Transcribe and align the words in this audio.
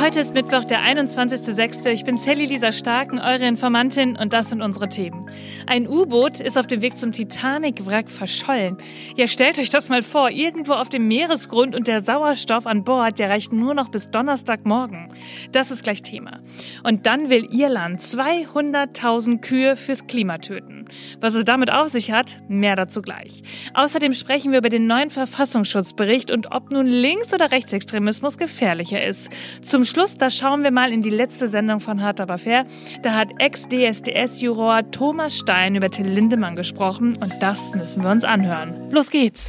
Heute 0.00 0.20
ist 0.20 0.32
Mittwoch, 0.32 0.64
der 0.64 0.82
21.06. 0.82 1.84
Ich 1.86 2.04
bin 2.04 2.16
Sally 2.16 2.44
Lisa 2.44 2.70
Starken, 2.70 3.18
eure 3.18 3.46
Informantin 3.48 4.16
und 4.16 4.32
das 4.32 4.48
sind 4.48 4.62
unsere 4.62 4.88
Themen. 4.88 5.28
Ein 5.66 5.88
U-Boot 5.88 6.38
ist 6.38 6.56
auf 6.56 6.68
dem 6.68 6.82
Weg 6.82 6.96
zum 6.96 7.10
Titanic-Wrack 7.10 8.08
verschollen. 8.08 8.76
Ja, 9.16 9.26
stellt 9.26 9.58
euch 9.58 9.70
das 9.70 9.88
mal 9.88 10.02
vor, 10.02 10.30
irgendwo 10.30 10.74
auf 10.74 10.88
dem 10.88 11.08
Meeresgrund 11.08 11.74
und 11.74 11.88
der 11.88 12.00
Sauerstoff 12.00 12.68
an 12.68 12.84
Bord, 12.84 13.18
der 13.18 13.28
reicht 13.28 13.52
nur 13.52 13.74
noch 13.74 13.88
bis 13.88 14.08
Donnerstagmorgen. 14.08 15.08
Das 15.50 15.72
ist 15.72 15.82
gleich 15.82 16.04
Thema. 16.04 16.38
Und 16.84 17.06
dann 17.06 17.28
will 17.28 17.48
Irland 17.50 18.00
200.000 18.00 19.40
Kühe 19.40 19.76
fürs 19.76 20.06
Klima 20.06 20.38
töten. 20.38 20.84
Was 21.20 21.34
es 21.34 21.44
damit 21.44 21.72
auf 21.72 21.88
sich 21.88 22.12
hat, 22.12 22.40
mehr 22.48 22.76
dazu 22.76 23.02
gleich. 23.02 23.42
Außerdem 23.74 24.12
sprechen 24.12 24.52
wir 24.52 24.58
über 24.58 24.68
den 24.68 24.86
neuen 24.86 25.10
Verfassungsschutzbericht 25.10 26.30
und 26.30 26.52
ob 26.52 26.70
nun 26.70 26.86
Links- 26.86 27.34
oder 27.34 27.50
Rechtsextremismus 27.50 28.38
gefährlicher 28.38 29.04
ist. 29.04 29.30
Zum 29.60 29.84
Schluss, 29.88 30.16
da 30.16 30.30
schauen 30.30 30.62
wir 30.62 30.70
mal 30.70 30.92
in 30.92 31.02
die 31.02 31.10
letzte 31.10 31.48
Sendung 31.48 31.80
von 31.80 32.02
Hart 32.02 32.20
aber 32.20 32.38
fair. 32.38 32.66
Da 33.02 33.14
hat 33.14 33.28
Ex-DSDS-Juror 33.38 34.90
Thomas 34.90 35.36
Stein 35.36 35.74
über 35.74 35.90
Till 35.90 36.06
Lindemann 36.06 36.56
gesprochen 36.56 37.14
und 37.20 37.34
das 37.40 37.72
müssen 37.74 38.02
wir 38.02 38.10
uns 38.10 38.24
anhören. 38.24 38.90
Los 38.90 39.10
geht's! 39.10 39.46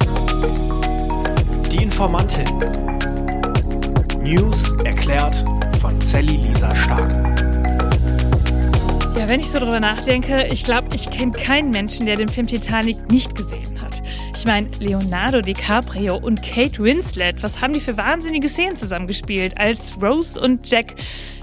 Die 1.70 1.82
Informantin. 1.82 2.46
News 4.22 4.72
erklärt 4.84 5.44
von 5.80 6.00
Sally 6.00 6.36
Lisa 6.36 6.74
Stark. 6.74 7.19
Ja, 9.16 9.28
wenn 9.28 9.40
ich 9.40 9.50
so 9.50 9.58
drüber 9.58 9.80
nachdenke, 9.80 10.46
ich 10.50 10.64
glaube, 10.64 10.94
ich 10.94 11.10
kenne 11.10 11.32
keinen 11.32 11.70
Menschen, 11.70 12.06
der 12.06 12.16
den 12.16 12.28
Film 12.28 12.46
Titanic 12.46 13.10
nicht 13.10 13.34
gesehen 13.34 13.80
hat. 13.80 14.02
Ich 14.34 14.46
meine, 14.46 14.68
Leonardo 14.78 15.42
DiCaprio 15.42 16.16
und 16.16 16.42
Kate 16.42 16.82
Winslet, 16.82 17.42
was 17.42 17.60
haben 17.60 17.74
die 17.74 17.80
für 17.80 17.98
wahnsinnige 17.98 18.48
Szenen 18.48 18.76
zusammengespielt 18.76 19.58
als 19.58 20.00
Rose 20.00 20.40
und 20.40 20.70
Jack? 20.70 20.94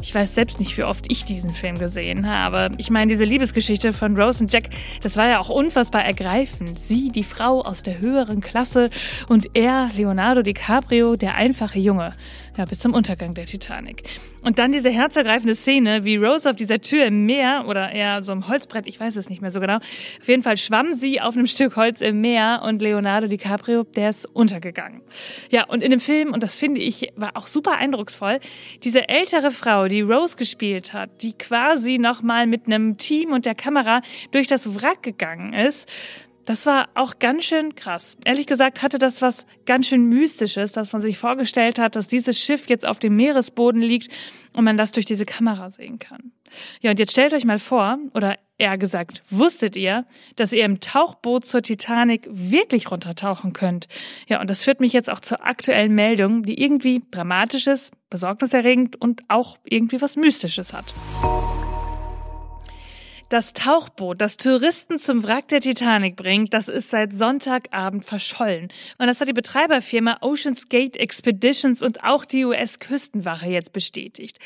Ich 0.01 0.15
weiß 0.15 0.33
selbst 0.33 0.59
nicht, 0.59 0.75
wie 0.77 0.83
oft 0.83 1.05
ich 1.09 1.25
diesen 1.25 1.51
Film 1.51 1.77
gesehen 1.77 2.27
habe. 2.27 2.71
Ich 2.77 2.89
meine, 2.89 3.09
diese 3.11 3.23
Liebesgeschichte 3.23 3.93
von 3.93 4.19
Rose 4.19 4.43
und 4.43 4.51
Jack, 4.51 4.69
das 5.03 5.17
war 5.17 5.27
ja 5.27 5.39
auch 5.39 5.49
unfassbar 5.49 6.03
ergreifend. 6.03 6.79
Sie, 6.79 7.11
die 7.11 7.23
Frau 7.23 7.61
aus 7.61 7.83
der 7.83 7.99
höheren 7.99 8.41
Klasse 8.41 8.89
und 9.27 9.55
er, 9.55 9.89
Leonardo 9.95 10.41
DiCaprio, 10.41 11.17
der 11.17 11.35
einfache 11.35 11.77
Junge. 11.77 12.13
Ja, 12.57 12.65
bis 12.65 12.79
zum 12.79 12.95
Untergang 12.95 13.35
der 13.35 13.45
Titanic. 13.45 14.01
Und 14.41 14.57
dann 14.57 14.71
diese 14.71 14.89
herzergreifende 14.89 15.53
Szene, 15.53 16.05
wie 16.05 16.15
Rose 16.15 16.49
auf 16.49 16.55
dieser 16.55 16.81
Tür 16.81 17.05
im 17.05 17.27
Meer 17.27 17.65
oder 17.67 17.91
eher 17.91 18.23
so 18.23 18.31
im 18.31 18.47
Holzbrett, 18.47 18.87
ich 18.87 18.99
weiß 18.99 19.15
es 19.15 19.29
nicht 19.29 19.43
mehr 19.43 19.51
so 19.51 19.59
genau. 19.59 19.75
Auf 19.75 20.27
jeden 20.27 20.41
Fall 20.41 20.57
schwamm 20.57 20.91
sie 20.93 21.21
auf 21.21 21.35
einem 21.35 21.45
Stück 21.45 21.75
Holz 21.75 22.01
im 22.01 22.19
Meer 22.21 22.63
und 22.65 22.81
Leonardo 22.81 23.27
DiCaprio, 23.27 23.83
der 23.83 24.09
ist 24.09 24.25
untergegangen. 24.25 25.01
Ja, 25.51 25.65
und 25.67 25.83
in 25.83 25.91
dem 25.91 25.99
Film, 25.99 26.33
und 26.33 26.41
das 26.41 26.55
finde 26.55 26.81
ich, 26.81 27.11
war 27.15 27.37
auch 27.37 27.45
super 27.45 27.77
eindrucksvoll, 27.77 28.39
diese 28.83 29.07
ältere 29.07 29.51
Frau, 29.51 29.87
die 29.87 30.01
Rose 30.01 30.35
gespielt 30.35 30.93
hat, 30.93 31.21
die 31.21 31.33
quasi 31.33 31.99
nochmal 31.99 32.47
mit 32.47 32.65
einem 32.65 32.97
Team 32.97 33.33
und 33.33 33.45
der 33.45 33.53
Kamera 33.53 34.01
durch 34.31 34.47
das 34.47 34.81
Wrack 34.81 35.03
gegangen 35.03 35.53
ist, 35.53 35.87
das 36.47 36.65
war 36.65 36.87
auch 36.95 37.19
ganz 37.19 37.43
schön 37.43 37.75
krass. 37.75 38.17
Ehrlich 38.23 38.47
gesagt 38.47 38.81
hatte 38.81 38.97
das 38.97 39.21
was 39.21 39.45
ganz 39.65 39.87
schön 39.87 40.05
Mystisches, 40.05 40.71
dass 40.71 40.93
man 40.93 41.01
sich 41.01 41.17
vorgestellt 41.17 41.77
hat, 41.77 41.97
dass 41.97 42.07
dieses 42.07 42.39
Schiff 42.39 42.69
jetzt 42.69 42.87
auf 42.87 42.99
dem 42.99 43.17
Meeresboden 43.17 43.81
liegt 43.81 44.09
und 44.53 44.63
man 44.63 44.77
das 44.77 44.93
durch 44.93 45.05
diese 45.05 45.25
Kamera 45.25 45.69
sehen 45.69 45.99
kann. 45.99 46.31
Ja, 46.79 46.91
und 46.91 46.99
jetzt 46.99 47.11
stellt 47.11 47.33
euch 47.33 47.43
mal 47.43 47.59
vor, 47.59 47.99
oder 48.13 48.37
eher 48.57 48.77
gesagt, 48.77 49.21
wusstet 49.29 49.75
ihr, 49.75 50.05
dass 50.37 50.53
ihr 50.53 50.63
im 50.63 50.79
Tauchboot 50.79 51.43
zur 51.43 51.61
Titanic 51.61 52.25
wirklich 52.31 52.89
runtertauchen 52.89 53.51
könnt? 53.51 53.89
Ja, 54.29 54.39
und 54.39 54.49
das 54.49 54.63
führt 54.63 54.79
mich 54.79 54.93
jetzt 54.93 55.09
auch 55.09 55.19
zur 55.19 55.45
aktuellen 55.45 55.93
Meldung, 55.93 56.43
die 56.43 56.61
irgendwie 56.63 57.03
dramatisches, 57.11 57.91
besorgniserregend 58.09 58.99
und 59.01 59.23
auch 59.27 59.57
irgendwie 59.65 60.01
was 60.01 60.15
Mystisches 60.15 60.71
hat. 60.71 60.93
Das 63.29 63.51
Tauchboot, 63.51 64.21
das 64.21 64.37
Touristen 64.37 64.97
zum 64.97 65.21
Wrack 65.25 65.49
der 65.49 65.59
Titanic 65.59 66.15
bringt, 66.15 66.53
das 66.53 66.69
ist 66.69 66.91
seit 66.91 67.11
Sonntagabend 67.11 68.05
verschollen. 68.05 68.69
Und 68.99 69.07
das 69.07 69.19
hat 69.19 69.27
die 69.27 69.33
Betreiberfirma 69.33 70.19
Oceans 70.21 70.69
Gate 70.69 70.95
Expeditions 70.95 71.83
und 71.83 72.05
auch 72.05 72.23
die 72.23 72.45
US-Küstenwache 72.45 73.49
jetzt 73.49 73.73
bestätigt. 73.73 74.39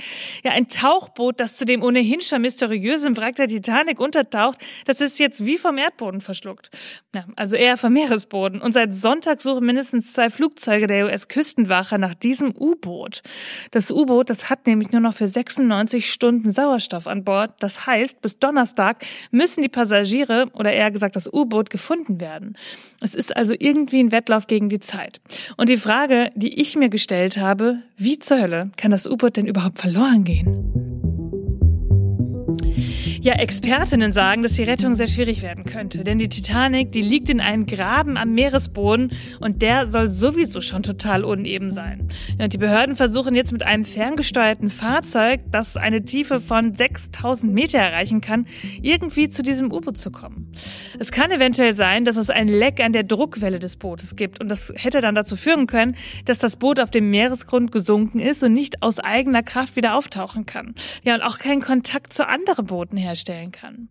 Ja, 0.43 0.53
ein 0.53 0.67
Tauchboot, 0.67 1.39
das 1.39 1.57
zu 1.57 1.65
dem 1.65 1.83
ohnehin 1.83 2.21
schon 2.21 2.41
mysteriösen 2.41 3.15
Wrack 3.17 3.35
der 3.35 3.45
Titanic 3.49 3.99
untertaucht, 3.99 4.57
das 4.85 4.99
ist 4.99 5.19
jetzt 5.19 5.45
wie 5.45 5.59
vom 5.59 5.77
Erdboden 5.77 6.19
verschluckt. 6.19 6.71
Ja, 7.13 7.27
also 7.35 7.57
eher 7.57 7.77
vom 7.77 7.93
Meeresboden. 7.93 8.63
Und 8.63 8.73
seit 8.73 8.95
Sonntag 8.95 9.41
suchen 9.41 9.63
mindestens 9.63 10.11
zwei 10.11 10.31
Flugzeuge 10.31 10.87
der 10.87 11.05
US-Küstenwache 11.05 11.99
nach 11.99 12.15
diesem 12.15 12.55
U-Boot. 12.59 13.21
Das 13.69 13.91
U-Boot, 13.91 14.31
das 14.31 14.49
hat 14.49 14.65
nämlich 14.65 14.91
nur 14.91 15.01
noch 15.01 15.13
für 15.13 15.27
96 15.27 16.11
Stunden 16.11 16.49
Sauerstoff 16.49 17.05
an 17.05 17.23
Bord. 17.23 17.53
Das 17.59 17.85
heißt, 17.85 18.21
bis 18.21 18.39
Donnerstag 18.39 18.70
Donnerstag 18.71 19.05
müssen 19.31 19.61
die 19.61 19.69
Passagiere 19.69 20.49
oder 20.53 20.71
eher 20.71 20.91
gesagt 20.91 21.15
das 21.15 21.31
U-Boot 21.31 21.69
gefunden 21.69 22.19
werden. 22.19 22.57
Es 23.01 23.15
ist 23.15 23.35
also 23.35 23.53
irgendwie 23.57 23.99
ein 23.99 24.11
Wettlauf 24.11 24.47
gegen 24.47 24.69
die 24.69 24.79
Zeit. 24.79 25.21
Und 25.57 25.69
die 25.69 25.77
Frage, 25.77 26.29
die 26.35 26.59
ich 26.59 26.75
mir 26.75 26.89
gestellt 26.89 27.37
habe, 27.37 27.79
wie 27.97 28.19
zur 28.19 28.39
Hölle 28.41 28.71
kann 28.77 28.91
das 28.91 29.07
U-Boot 29.07 29.37
denn 29.37 29.47
überhaupt 29.47 29.79
verloren 29.79 30.23
gehen? 30.23 30.80
Ja, 33.23 33.33
Expertinnen 33.33 34.13
sagen, 34.13 34.41
dass 34.41 34.53
die 34.53 34.63
Rettung 34.63 34.95
sehr 34.95 35.05
schwierig 35.05 35.43
werden 35.43 35.63
könnte, 35.63 36.03
denn 36.03 36.17
die 36.17 36.27
Titanic, 36.27 36.91
die 36.91 37.03
liegt 37.03 37.29
in 37.29 37.39
einem 37.39 37.67
Graben 37.67 38.17
am 38.17 38.33
Meeresboden 38.33 39.11
und 39.39 39.61
der 39.61 39.85
soll 39.85 40.09
sowieso 40.09 40.59
schon 40.61 40.81
total 40.81 41.23
uneben 41.23 41.69
sein. 41.69 42.07
Ja, 42.39 42.45
und 42.45 42.53
die 42.53 42.57
Behörden 42.57 42.95
versuchen 42.95 43.35
jetzt 43.35 43.51
mit 43.51 43.61
einem 43.61 43.83
ferngesteuerten 43.83 44.71
Fahrzeug, 44.71 45.41
das 45.51 45.77
eine 45.77 46.03
Tiefe 46.03 46.39
von 46.39 46.73
6000 46.73 47.53
Meter 47.53 47.77
erreichen 47.77 48.21
kann, 48.21 48.47
irgendwie 48.81 49.29
zu 49.29 49.43
diesem 49.43 49.71
U-Boot 49.71 49.99
zu 49.99 50.09
kommen. 50.09 50.51
Es 50.97 51.11
kann 51.11 51.29
eventuell 51.29 51.73
sein, 51.73 52.05
dass 52.05 52.17
es 52.17 52.31
ein 52.31 52.47
Leck 52.47 52.83
an 52.83 52.91
der 52.91 53.03
Druckwelle 53.03 53.59
des 53.59 53.75
Bootes 53.75 54.15
gibt 54.15 54.41
und 54.41 54.49
das 54.49 54.73
hätte 54.75 54.99
dann 54.99 55.13
dazu 55.13 55.35
führen 55.35 55.67
können, 55.67 55.95
dass 56.25 56.39
das 56.39 56.55
Boot 56.55 56.79
auf 56.79 56.89
dem 56.89 57.11
Meeresgrund 57.11 57.71
gesunken 57.71 58.19
ist 58.19 58.41
und 58.41 58.53
nicht 58.53 58.81
aus 58.81 58.99
eigener 58.99 59.43
Kraft 59.43 59.75
wieder 59.75 59.95
auftauchen 59.95 60.47
kann. 60.47 60.73
Ja, 61.03 61.13
und 61.13 61.21
auch 61.21 61.37
keinen 61.37 61.61
Kontakt 61.61 62.13
zu 62.13 62.27
anderen 62.27 62.65
Booten 62.65 62.97
her 62.97 63.10
herstellen 63.11 63.51
kann. 63.51 63.89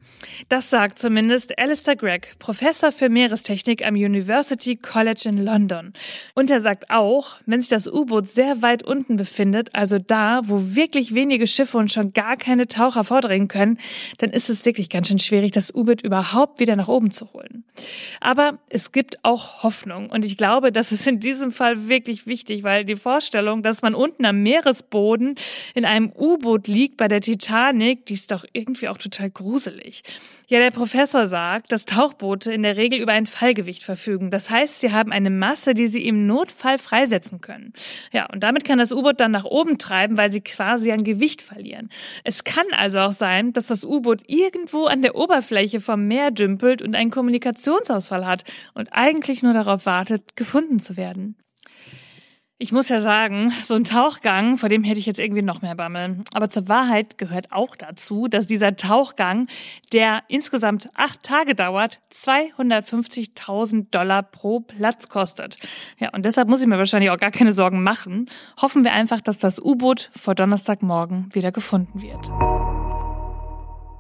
Das 0.49 0.71
sagt 0.71 0.99
zumindest 0.99 1.59
Alistair 1.59 1.97
Gregg, 1.97 2.29
Professor 2.39 2.91
für 2.91 3.09
Meerestechnik 3.09 3.87
am 3.87 3.95
University 3.95 4.77
College 4.77 5.23
in 5.27 5.45
London. 5.45 5.93
Und 6.35 6.51
er 6.51 6.61
sagt 6.61 6.91
auch, 6.91 7.37
wenn 7.47 7.61
sich 7.61 7.69
das 7.69 7.87
U-Boot 7.87 8.29
sehr 8.29 8.63
weit 8.63 8.83
unten 8.83 9.17
befindet, 9.17 9.75
also 9.75 9.99
da, 9.99 10.41
wo 10.45 10.75
wirklich 10.75 11.15
wenige 11.15 11.47
Schiffe 11.47 11.77
und 11.77 11.93
schon 11.93 12.13
gar 12.13 12.37
keine 12.37 12.67
Taucher 12.67 13.05
vordringen 13.05 13.49
können, 13.49 13.79
dann 14.19 14.31
ist 14.31 14.49
es 14.49 14.65
wirklich 14.65 14.89
ganz 14.89 15.09
schön 15.09 15.19
schwierig, 15.19 15.53
das 15.53 15.75
U-Boot 15.75 16.03
überhaupt 16.03 16.61
wieder 16.61 16.77
nach 16.77 16.89
oben 16.89 17.11
zu 17.11 17.33
holen. 17.33 17.65
Aber 18.21 18.59
es 18.71 18.93
gibt 18.93 19.23
auch 19.23 19.63
Hoffnung 19.63 20.09
und 20.09 20.25
ich 20.25 20.39
glaube, 20.39 20.73
das 20.73 20.93
ist 20.93 21.07
in 21.07 21.21
diesem 21.21 21.53
Fall 21.53 21.89
wirklich 21.89 22.27
wichtig, 22.27 22.63
weil 22.63 22.85
die 22.85 22.97
Vorstellung, 22.97 23.63
dass 23.63 23.83
man 23.83 23.95
unten 23.95 24.25
am 24.25 24.43
Meeresboden 24.43 25.35
in 25.75 25.85
einem 25.85 26.11
U-Boot 26.17 26.69
liegt 26.69 26.97
bei 26.97 27.09
der 27.09 27.21
Titanic, 27.21 28.07
die 28.07 28.15
ist 28.15 28.31
doch 28.31 28.45
irgendwie 28.53 28.89
auch 28.89 28.97
total 28.97 29.10
total 29.11 29.31
gruselig. 29.31 30.03
Ja, 30.49 30.59
der 30.59 30.71
Professor 30.71 31.27
sagt, 31.27 31.73
dass 31.73 31.85
Tauchboote 31.85 32.53
in 32.53 32.63
der 32.63 32.77
Regel 32.77 33.01
über 33.01 33.13
ein 33.13 33.27
Fallgewicht 33.27 33.85
verfügen. 33.85 34.31
Das 34.31 34.51
heißt, 34.51 34.81
sie 34.81 34.93
haben 34.93 35.13
eine 35.13 35.31
Masse, 35.31 35.75
die 35.75 35.87
sie 35.87 36.07
im 36.07 36.27
Notfall 36.27 36.79
freisetzen 36.79 37.41
können. 37.41 37.73
Ja, 38.13 38.27
und 38.27 38.41
damit 38.41 38.65
kann 38.65 38.79
das 38.79 38.93
U-Boot 38.93 39.21
dann 39.21 39.31
nach 39.31 39.45
oben 39.45 39.79
treiben, 39.79 40.17
weil 40.17 40.33
sie 40.33 40.41
quasi 40.41 40.93
an 40.93 41.05
Gewicht 41.05 41.43
verlieren. 41.43 41.89
Es 42.25 42.45
kann 42.45 42.67
also 42.73 42.99
auch 43.01 43.13
sein, 43.13 43.53
dass 43.53 43.67
das 43.67 43.85
U-Boot 43.85 44.23
irgendwo 44.27 44.87
an 44.87 45.03
der 45.03 45.15
Oberfläche 45.15 45.81
vom 45.81 46.07
Meer 46.07 46.31
dümpelt 46.31 46.83
und 46.83 46.97
einen 46.97 47.11
Kommunikationsausfall 47.11 48.27
hat 48.27 48.45
und 48.75 48.89
eigentlich 48.93 49.43
nur 49.43 49.53
darauf 49.53 49.87
wartet, 49.87 50.37
gefunden 50.37 50.79
zu 50.79 50.97
werden. 50.97 51.37
Ich 52.63 52.73
muss 52.73 52.91
ja 52.91 53.01
sagen, 53.01 53.55
so 53.65 53.73
ein 53.73 53.85
Tauchgang, 53.85 54.59
vor 54.59 54.69
dem 54.69 54.85
hätte 54.85 54.99
ich 54.99 55.07
jetzt 55.07 55.19
irgendwie 55.19 55.41
noch 55.41 55.63
mehr 55.63 55.75
Bammel. 55.75 56.19
Aber 56.35 56.51
zur 56.51 56.69
Wahrheit 56.69 57.17
gehört 57.17 57.53
auch 57.53 57.75
dazu, 57.75 58.29
dass 58.29 58.47
dieser 58.47 58.77
Tauchgang, 58.77 59.47
der 59.95 60.25
insgesamt 60.29 60.91
acht 60.93 61.23
Tage 61.23 61.55
dauert, 61.55 62.01
250.000 62.13 63.87
Dollar 63.91 64.23
pro 64.23 64.61
Platz 64.61 65.09
kostet. 65.09 65.57
Ja, 65.99 66.11
und 66.11 66.27
deshalb 66.27 66.49
muss 66.49 66.61
ich 66.61 66.67
mir 66.67 66.77
wahrscheinlich 66.77 67.09
auch 67.09 67.17
gar 67.17 67.31
keine 67.31 67.55
Sorgen 67.55 67.83
machen. 67.83 68.29
Hoffen 68.61 68.85
wir 68.85 68.93
einfach, 68.93 69.23
dass 69.23 69.39
das 69.39 69.59
U-Boot 69.59 70.11
vor 70.15 70.35
Donnerstagmorgen 70.35 71.31
wieder 71.33 71.53
gefunden 71.53 72.03
wird. 72.03 72.29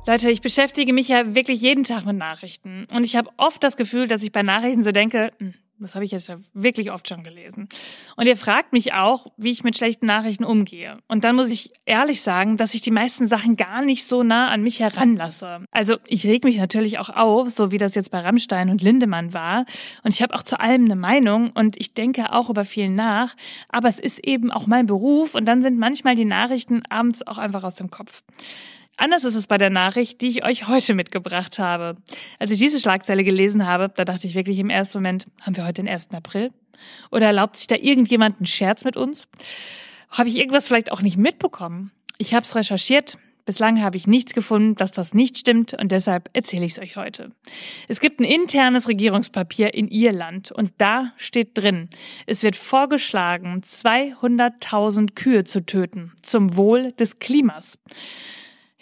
Leute, 0.06 0.30
ich 0.30 0.42
beschäftige 0.42 0.92
mich 0.92 1.08
ja 1.08 1.34
wirklich 1.34 1.62
jeden 1.62 1.84
Tag 1.84 2.04
mit 2.04 2.18
Nachrichten. 2.18 2.86
Und 2.92 3.04
ich 3.04 3.16
habe 3.16 3.30
oft 3.38 3.62
das 3.62 3.78
Gefühl, 3.78 4.06
dass 4.06 4.22
ich 4.22 4.32
bei 4.32 4.42
Nachrichten 4.42 4.82
so 4.82 4.92
denke, 4.92 5.32
hm, 5.38 5.54
Das 5.80 5.94
habe 5.94 6.04
ich 6.04 6.10
jetzt 6.10 6.28
ja 6.28 6.36
wirklich 6.52 6.90
oft 6.90 7.08
schon 7.08 7.24
gelesen. 7.24 7.68
Und 8.16 8.26
ihr 8.26 8.36
fragt 8.36 8.74
mich 8.74 8.92
auch, 8.92 9.28
wie 9.38 9.50
ich 9.50 9.64
mit 9.64 9.76
schlechten 9.78 10.04
Nachrichten 10.04 10.44
umgehe. 10.44 10.98
Und 11.08 11.24
dann 11.24 11.36
muss 11.36 11.48
ich 11.48 11.72
ehrlich 11.86 12.20
sagen, 12.20 12.58
dass 12.58 12.74
ich 12.74 12.82
die 12.82 12.90
meisten 12.90 13.26
Sachen 13.26 13.56
gar 13.56 13.82
nicht 13.82 14.04
so 14.04 14.22
nah 14.22 14.48
an 14.48 14.62
mich 14.62 14.80
heranlasse. 14.80 15.64
Also 15.70 15.96
ich 16.06 16.26
reg 16.26 16.44
mich 16.44 16.58
natürlich 16.58 16.98
auch 16.98 17.08
auf, 17.08 17.48
so 17.48 17.72
wie 17.72 17.78
das 17.78 17.94
jetzt 17.94 18.10
bei 18.10 18.20
Rammstein 18.20 18.68
und 18.68 18.82
Lindemann 18.82 19.32
war. 19.32 19.64
Und 20.02 20.12
ich 20.12 20.22
habe 20.22 20.34
auch 20.34 20.42
zu 20.42 20.60
allem 20.60 20.84
eine 20.84 20.96
Meinung 20.96 21.50
und 21.50 21.80
ich 21.80 21.94
denke 21.94 22.32
auch 22.32 22.50
über 22.50 22.66
viel 22.66 22.90
nach. 22.90 23.34
Aber 23.70 23.88
es 23.88 23.98
ist 23.98 24.18
eben 24.18 24.50
auch 24.50 24.66
mein 24.66 24.84
Beruf 24.84 25.34
und 25.34 25.46
dann 25.46 25.62
sind 25.62 25.78
manchmal 25.78 26.14
die 26.14 26.26
Nachrichten 26.26 26.82
abends 26.90 27.26
auch 27.26 27.38
einfach 27.38 27.64
aus 27.64 27.74
dem 27.74 27.90
Kopf. 27.90 28.22
Anders 29.00 29.24
ist 29.24 29.34
es 29.34 29.46
bei 29.46 29.56
der 29.56 29.70
Nachricht, 29.70 30.20
die 30.20 30.28
ich 30.28 30.44
euch 30.44 30.68
heute 30.68 30.92
mitgebracht 30.92 31.58
habe. 31.58 31.96
Als 32.38 32.50
ich 32.50 32.58
diese 32.58 32.78
Schlagzeile 32.78 33.24
gelesen 33.24 33.66
habe, 33.66 33.90
da 33.96 34.04
dachte 34.04 34.26
ich 34.26 34.34
wirklich 34.34 34.58
im 34.58 34.68
ersten 34.68 34.98
Moment, 34.98 35.26
haben 35.40 35.56
wir 35.56 35.64
heute 35.64 35.82
den 35.82 35.88
1. 35.88 36.10
April? 36.10 36.50
Oder 37.10 37.28
erlaubt 37.28 37.56
sich 37.56 37.66
da 37.66 37.76
irgendjemand 37.76 38.36
einen 38.36 38.46
Scherz 38.46 38.84
mit 38.84 38.98
uns? 38.98 39.26
Habe 40.10 40.28
ich 40.28 40.36
irgendwas 40.36 40.68
vielleicht 40.68 40.92
auch 40.92 41.00
nicht 41.00 41.16
mitbekommen? 41.16 41.92
Ich 42.18 42.34
habe 42.34 42.44
es 42.44 42.54
recherchiert. 42.54 43.16
Bislang 43.46 43.80
habe 43.80 43.96
ich 43.96 44.06
nichts 44.06 44.34
gefunden, 44.34 44.74
dass 44.74 44.92
das 44.92 45.14
nicht 45.14 45.38
stimmt 45.38 45.72
und 45.72 45.92
deshalb 45.92 46.28
erzähle 46.34 46.66
ich 46.66 46.72
es 46.72 46.78
euch 46.78 46.96
heute. 46.96 47.32
Es 47.88 48.00
gibt 48.00 48.20
ein 48.20 48.24
internes 48.24 48.86
Regierungspapier 48.86 49.72
in 49.72 49.88
Irland 49.88 50.52
und 50.52 50.72
da 50.76 51.14
steht 51.16 51.56
drin, 51.56 51.88
es 52.26 52.42
wird 52.42 52.54
vorgeschlagen, 52.54 53.62
200.000 53.64 55.14
Kühe 55.14 55.44
zu 55.44 55.64
töten 55.64 56.12
zum 56.20 56.54
Wohl 56.54 56.92
des 56.92 57.18
Klimas. 57.18 57.78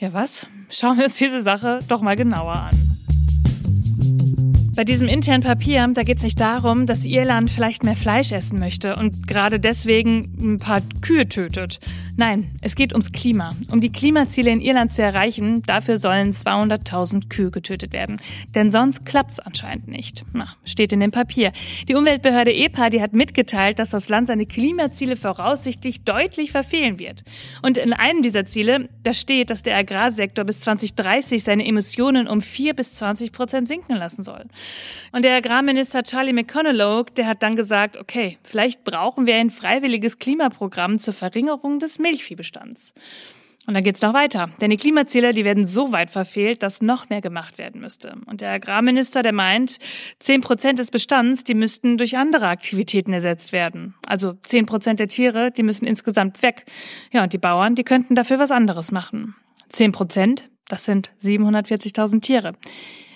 Ja, 0.00 0.12
was? 0.12 0.46
Schauen 0.70 0.96
wir 0.96 1.06
uns 1.06 1.16
diese 1.16 1.42
Sache 1.42 1.80
doch 1.88 2.02
mal 2.02 2.14
genauer 2.14 2.54
an. 2.54 2.98
Bei 4.76 4.84
diesem 4.84 5.08
internen 5.08 5.42
Papier, 5.42 5.88
da 5.92 6.04
geht 6.04 6.18
es 6.18 6.22
nicht 6.22 6.38
darum, 6.38 6.86
dass 6.86 7.04
Irland 7.04 7.50
vielleicht 7.50 7.82
mehr 7.82 7.96
Fleisch 7.96 8.30
essen 8.30 8.60
möchte 8.60 8.94
und 8.94 9.26
gerade 9.26 9.58
deswegen 9.58 10.20
ein 10.38 10.58
paar 10.58 10.82
Kühe 11.00 11.28
tötet. 11.28 11.80
Nein, 12.20 12.50
es 12.62 12.74
geht 12.74 12.94
ums 12.94 13.12
Klima. 13.12 13.52
Um 13.70 13.80
die 13.80 13.92
Klimaziele 13.92 14.50
in 14.50 14.60
Irland 14.60 14.92
zu 14.92 15.02
erreichen, 15.02 15.62
dafür 15.62 15.98
sollen 15.98 16.32
200.000 16.32 17.28
Kühe 17.28 17.52
getötet 17.52 17.92
werden. 17.92 18.20
Denn 18.56 18.72
sonst 18.72 19.06
klappt's 19.06 19.38
anscheinend 19.38 19.86
nicht. 19.86 20.24
Na, 20.32 20.48
steht 20.64 20.92
in 20.92 20.98
dem 20.98 21.12
Papier. 21.12 21.52
Die 21.88 21.94
Umweltbehörde 21.94 22.52
EPA, 22.52 22.90
die 22.90 23.00
hat 23.00 23.12
mitgeteilt, 23.12 23.78
dass 23.78 23.90
das 23.90 24.08
Land 24.08 24.26
seine 24.26 24.46
Klimaziele 24.46 25.14
voraussichtlich 25.14 26.02
deutlich 26.02 26.50
verfehlen 26.50 26.98
wird. 26.98 27.22
Und 27.62 27.78
in 27.78 27.92
einem 27.92 28.22
dieser 28.22 28.46
Ziele, 28.46 28.88
da 29.04 29.14
steht, 29.14 29.50
dass 29.50 29.62
der 29.62 29.76
Agrarsektor 29.76 30.44
bis 30.44 30.62
2030 30.62 31.44
seine 31.44 31.64
Emissionen 31.66 32.26
um 32.26 32.40
4 32.40 32.74
bis 32.74 32.94
20 32.94 33.30
Prozent 33.30 33.68
sinken 33.68 33.94
lassen 33.94 34.24
soll. 34.24 34.46
Und 35.12 35.22
der 35.24 35.36
Agrarminister 35.36 36.02
Charlie 36.02 36.32
McConnell, 36.32 37.04
der 37.16 37.28
hat 37.28 37.44
dann 37.44 37.54
gesagt, 37.54 37.96
okay, 37.96 38.38
vielleicht 38.42 38.82
brauchen 38.82 39.26
wir 39.26 39.36
ein 39.36 39.50
freiwilliges 39.50 40.18
Klimaprogramm 40.18 40.98
zur 40.98 41.14
Verringerung 41.14 41.78
des 41.78 42.00
Milchviehbestands. 42.08 42.94
Und 43.66 43.74
dann 43.74 43.84
geht's 43.84 44.00
noch 44.00 44.14
weiter. 44.14 44.48
Denn 44.62 44.70
die 44.70 44.78
Klimaziele, 44.78 45.34
die 45.34 45.44
werden 45.44 45.66
so 45.66 45.92
weit 45.92 46.08
verfehlt, 46.08 46.62
dass 46.62 46.80
noch 46.80 47.10
mehr 47.10 47.20
gemacht 47.20 47.58
werden 47.58 47.82
müsste. 47.82 48.16
Und 48.24 48.40
der 48.40 48.52
Agrarminister, 48.52 49.22
der 49.22 49.34
meint, 49.34 49.76
zehn 50.20 50.40
Prozent 50.40 50.78
des 50.78 50.90
Bestands, 50.90 51.44
die 51.44 51.52
müssten 51.52 51.98
durch 51.98 52.16
andere 52.16 52.48
Aktivitäten 52.48 53.12
ersetzt 53.12 53.52
werden. 53.52 53.94
Also 54.06 54.32
zehn 54.40 54.64
Prozent 54.64 55.00
der 55.00 55.08
Tiere, 55.08 55.50
die 55.50 55.62
müssen 55.62 55.86
insgesamt 55.86 56.40
weg. 56.40 56.64
Ja, 57.12 57.24
und 57.24 57.34
die 57.34 57.38
Bauern, 57.38 57.74
die 57.74 57.84
könnten 57.84 58.14
dafür 58.14 58.38
was 58.38 58.50
anderes 58.50 58.90
machen. 58.90 59.34
Zehn 59.68 59.92
Prozent, 59.92 60.48
das 60.68 60.86
sind 60.86 61.10
740.000 61.22 62.22
Tiere. 62.22 62.54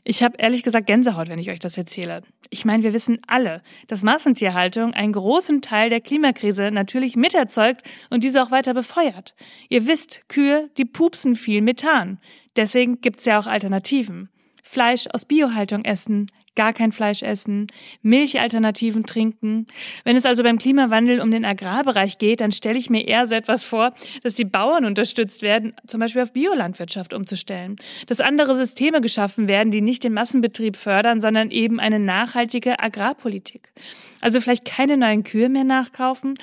Ich 0.05 0.23
habe 0.25 0.37
ehrlich 0.39 0.65
gesagt 0.65 0.89
Gänsehaut, 0.89 1.29
wenn 1.29 1.39
ich 1.39 1.51
euch 1.51 1.61
das 1.61 1.79
erzähle. 1.79 2.23
Ich 2.51 2.65
meine, 2.65 2.83
wir 2.83 2.93
wissen 2.93 3.21
alle, 3.29 3.63
dass 3.87 4.03
Massentierhaltung 4.03 4.95
einen 4.95 5.13
großen 5.13 5.63
Teil 5.63 5.91
der 5.91 6.01
Klimakrise 6.01 6.73
natürlich 6.73 7.15
miterzeugt 7.15 7.83
und 8.11 8.25
diese 8.25 8.43
auch 8.43 8.51
weiter 8.51 8.75
befeuert. 8.75 9.37
Ihr 9.69 9.87
wisst, 9.87 10.29
Kühe, 10.29 10.71
die 10.77 10.85
pupsen 10.85 11.37
viel 11.37 11.63
Methan. 11.63 12.19
Deswegen 12.57 13.01
gibt's 13.01 13.27
ja 13.27 13.39
auch 13.39 13.47
Alternativen. 13.47 14.29
Fleisch 14.63 15.07
aus 15.13 15.25
Biohaltung 15.25 15.85
essen, 15.85 16.29
gar 16.55 16.73
kein 16.73 16.93
Fleisch 16.93 17.23
essen, 17.23 17.67
Milchalternativen 18.03 19.05
trinken. 19.05 19.67
Wenn 20.05 20.17
es 20.17 20.27
also 20.27 20.43
beim 20.43 20.59
Klimawandel 20.59 21.21
um 21.21 21.31
den 21.31 21.45
Agrarbereich 21.45 22.19
geht, 22.19 22.41
dann 22.41 22.53
stelle 22.53 22.79
ich 22.79 22.91
mir 22.91 23.07
eher 23.07 23.27
so 23.27 23.35
etwas 23.35 23.65
vor, 23.65 23.93
dass 24.23 24.35
die 24.35 24.45
Bauern 24.45 24.85
unterstützt 24.85 25.43
werden, 25.43 25.75
zum 25.87 26.01
Beispiel 26.01 26.23
auf 26.23 26.33
Biolandwirtschaft 26.33 27.15
umzustellen. 27.15 27.77
Dass 28.07 28.21
andere 28.21 28.57
Systeme 28.57 29.01
geschaffen 29.01 29.49
werden, 29.49 29.71
die 29.71 29.81
nicht 29.81 30.05
den 30.05 30.13
Massenbetrieb 30.13 30.77
fördern, 30.77 31.21
sondern 31.21 31.51
eben 31.51 31.81
eine 31.81 31.99
nachhaltige 31.99 32.79
Agrarpolitik. 32.81 33.73
Also 34.21 34.41
vielleicht 34.41 34.65
keine 34.65 34.97
neuen 34.97 35.25
Kühe 35.25 35.49
mehr 35.49 35.65
nachkaufen. 35.65 36.35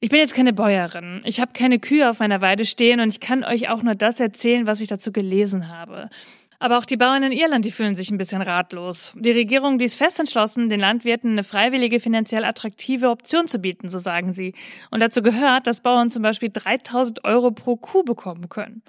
Ich 0.00 0.10
bin 0.10 0.18
jetzt 0.18 0.34
keine 0.34 0.52
Bäuerin. 0.52 1.22
Ich 1.24 1.40
habe 1.40 1.52
keine 1.54 1.78
Kühe 1.78 2.10
auf 2.10 2.18
meiner 2.18 2.42
Weide 2.42 2.66
stehen 2.66 3.00
und 3.00 3.08
ich 3.08 3.20
kann 3.20 3.42
euch 3.42 3.70
auch 3.70 3.82
nur 3.82 3.94
das 3.94 4.20
erzählen, 4.20 4.66
was 4.66 4.82
ich 4.82 4.88
dazu 4.88 5.12
gelesen 5.12 5.70
habe. 5.70 6.10
Aber 6.58 6.78
auch 6.78 6.84
die 6.84 6.96
Bauern 6.96 7.22
in 7.22 7.32
Irland, 7.32 7.64
die 7.64 7.70
fühlen 7.70 7.94
sich 7.94 8.10
ein 8.10 8.16
bisschen 8.16 8.42
ratlos. 8.42 9.12
Die 9.16 9.32
Regierung, 9.32 9.78
die 9.78 9.84
ist 9.84 9.96
fest 9.96 10.18
entschlossen, 10.18 10.68
den 10.68 10.80
Landwirten 10.80 11.32
eine 11.32 11.44
freiwillige, 11.44 12.00
finanziell 12.00 12.44
attraktive 12.44 13.10
Option 13.10 13.48
zu 13.48 13.58
bieten, 13.58 13.88
so 13.88 13.98
sagen 13.98 14.32
sie. 14.32 14.54
Und 14.90 15.00
dazu 15.00 15.20
gehört, 15.20 15.66
dass 15.66 15.80
Bauern 15.80 16.10
zum 16.10 16.22
Beispiel 16.22 16.50
3000 16.52 17.24
Euro 17.24 17.50
pro 17.50 17.76
Kuh 17.76 18.02
bekommen 18.02 18.48
können. 18.48 18.82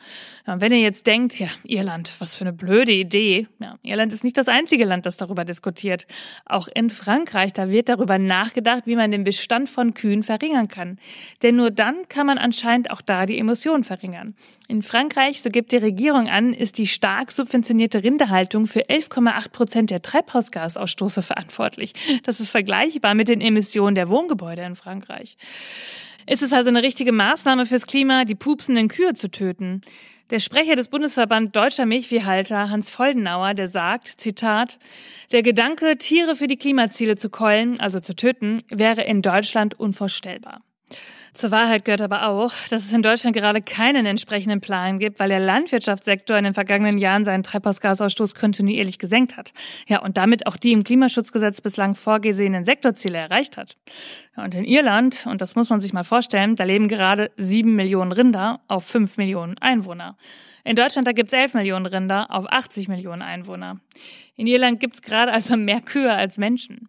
Ja, 0.47 0.61
wenn 0.61 0.71
ihr 0.71 0.79
jetzt 0.79 1.07
denkt, 1.07 1.39
ja, 1.39 1.47
Irland, 1.63 2.13
was 2.19 2.35
für 2.35 2.41
eine 2.41 2.53
blöde 2.53 2.91
Idee. 2.91 3.47
Ja, 3.59 3.77
Irland 3.81 4.13
ist 4.13 4.23
nicht 4.23 4.37
das 4.37 4.47
einzige 4.47 4.85
Land, 4.85 5.05
das 5.05 5.17
darüber 5.17 5.43
diskutiert. 5.43 6.07
Auch 6.45 6.67
in 6.67 6.89
Frankreich, 6.89 7.53
da 7.53 7.69
wird 7.69 7.89
darüber 7.89 8.19
nachgedacht, 8.19 8.83
wie 8.85 8.95
man 8.95 9.11
den 9.11 9.23
Bestand 9.23 9.69
von 9.69 9.93
Kühen 9.93 10.23
verringern 10.23 10.67
kann. 10.67 10.97
Denn 11.41 11.55
nur 11.55 11.71
dann 11.71 12.07
kann 12.07 12.27
man 12.27 12.37
anscheinend 12.37 12.91
auch 12.91 13.01
da 13.01 13.25
die 13.25 13.37
Emissionen 13.37 13.83
verringern. 13.83 14.35
In 14.67 14.81
Frankreich, 14.81 15.41
so 15.41 15.49
gibt 15.49 15.71
die 15.71 15.77
Regierung 15.77 16.29
an, 16.29 16.53
ist 16.53 16.77
die 16.77 16.87
stark 16.87 17.31
subventionierte 17.31 17.54
subventionierte 17.55 18.03
Rinderhaltung 18.03 18.67
für 18.67 18.81
11,8 18.81 19.49
Prozent 19.51 19.89
der 19.89 20.01
Treibhausgasausstoße 20.01 21.21
verantwortlich. 21.21 21.93
Das 22.23 22.41
ist 22.41 22.49
vergleichbar 22.49 23.15
mit 23.15 23.29
den 23.29 23.39
Emissionen 23.39 23.95
der 23.95 24.09
Wohngebäude 24.09 24.61
in 24.63 24.75
Frankreich. 24.75 25.37
Ist 26.27 26.43
es 26.43 26.51
also 26.51 26.69
eine 26.69 26.83
richtige 26.83 27.13
Maßnahme 27.13 27.65
fürs 27.65 27.87
Klima, 27.87 28.25
die 28.25 28.35
pupsenden 28.35 28.89
Kühe 28.89 29.13
zu 29.13 29.31
töten? 29.31 29.81
Der 30.31 30.39
Sprecher 30.39 30.75
des 30.75 30.89
Bundesverband 30.89 31.55
Deutscher 31.55 31.85
Milchviehhalter, 31.85 32.69
Hans 32.69 32.89
Foldenauer, 32.89 33.53
der 33.53 33.69
sagt, 33.69 34.07
Zitat, 34.19 34.77
der 35.31 35.41
Gedanke, 35.41 35.97
Tiere 35.97 36.35
für 36.35 36.47
die 36.47 36.57
Klimaziele 36.57 37.15
zu 37.15 37.29
keulen, 37.29 37.79
also 37.79 38.01
zu 38.01 38.15
töten, 38.15 38.63
wäre 38.69 39.03
in 39.03 39.21
Deutschland 39.21 39.79
unvorstellbar. 39.79 40.61
Zur 41.35 41.51
Wahrheit 41.51 41.83
gehört 41.83 42.01
aber 42.01 42.27
auch, 42.27 42.53
dass 42.69 42.85
es 42.85 42.93
in 42.93 43.01
Deutschland 43.01 43.35
gerade 43.35 43.61
keinen 43.61 44.05
entsprechenden 44.05 44.61
Plan 44.61 44.99
gibt, 44.99 45.19
weil 45.19 45.27
der 45.27 45.41
Landwirtschaftssektor 45.41 46.37
in 46.37 46.45
den 46.45 46.53
vergangenen 46.53 46.97
Jahren 46.97 47.25
seinen 47.25 47.43
Treibhausgasausstoß 47.43 48.35
kontinuierlich 48.35 48.99
gesenkt 48.99 49.35
hat. 49.35 49.51
Ja, 49.89 50.01
und 50.01 50.15
damit 50.15 50.47
auch 50.47 50.55
die 50.55 50.71
im 50.71 50.85
Klimaschutzgesetz 50.85 51.59
bislang 51.59 51.93
vorgesehenen 51.93 52.63
Sektorziele 52.63 53.17
erreicht 53.17 53.57
hat. 53.57 53.75
Ja, 54.37 54.45
und 54.45 54.55
in 54.55 54.63
Irland, 54.63 55.27
und 55.29 55.41
das 55.41 55.55
muss 55.55 55.69
man 55.69 55.81
sich 55.81 55.91
mal 55.91 56.05
vorstellen, 56.05 56.55
da 56.55 56.63
leben 56.63 56.87
gerade 56.87 57.29
sieben 57.35 57.75
Millionen 57.75 58.13
Rinder 58.13 58.61
auf 58.69 58.85
fünf 58.85 59.17
Millionen 59.17 59.57
Einwohner. 59.57 60.15
In 60.63 60.77
Deutschland, 60.77 61.05
da 61.05 61.11
gibt's 61.11 61.33
elf 61.33 61.53
Millionen 61.53 61.85
Rinder 61.85 62.27
auf 62.29 62.45
80 62.49 62.87
Millionen 62.87 63.21
Einwohner. 63.21 63.81
In 64.37 64.47
Irland 64.47 64.79
gibt's 64.79 65.01
gerade 65.01 65.33
also 65.33 65.57
mehr 65.57 65.81
Kühe 65.81 66.13
als 66.13 66.37
Menschen. 66.37 66.87